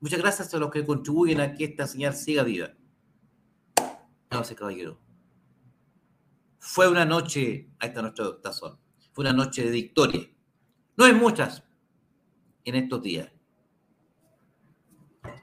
Muchas 0.00 0.18
gracias 0.18 0.52
a 0.52 0.58
los 0.58 0.70
que 0.70 0.84
contribuyen 0.84 1.40
a 1.40 1.54
que 1.54 1.64
esta 1.64 1.86
señal 1.86 2.14
siga 2.14 2.42
viva. 2.42 2.70
No 4.30 4.44
sé, 4.44 4.54
caballero. 4.54 4.98
Fue 6.58 6.88
una 6.88 7.04
noche, 7.04 7.70
ahí 7.78 7.88
está 7.88 8.02
nuestro 8.02 8.36
tazón, 8.36 8.78
una 9.20 9.32
noche 9.32 9.64
de 9.64 9.70
victoria. 9.70 10.28
No 10.96 11.04
hay 11.04 11.12
muchas 11.12 11.62
en 12.64 12.74
estos 12.74 13.02
días, 13.02 13.30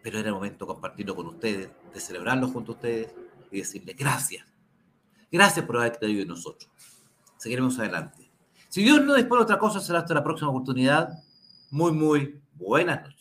pero 0.02 0.20
era 0.20 0.30
el 0.30 0.36
momento 0.36 0.66
de 0.66 0.74
compartirlo 0.74 1.16
con 1.16 1.28
ustedes, 1.28 1.70
de 1.94 2.00
celebrarlo 2.00 2.48
junto 2.48 2.72
a 2.72 2.76
ustedes 2.76 3.14
y 3.52 3.58
decirles 3.60 3.96
gracias. 3.96 4.46
Gracias 5.32 5.66
por 5.66 5.78
haber 5.78 5.98
creído 5.98 6.22
en 6.22 6.30
nosotros. 6.30 6.72
Seguiremos 7.38 7.78
adelante. 7.80 8.32
Si 8.70 8.84
Dios 8.84 9.04
no 9.04 9.16
dispone 9.16 9.44
otra 9.44 9.60
cosa, 9.60 9.80
será 9.80 10.00
hasta 10.00 10.14
la 10.14 10.24
próxima 10.24 10.50
oportunidad. 10.50 11.10
Muy, 11.70 11.92
muy 11.92 12.42
buenas 12.56 13.02
noches. 13.04 13.17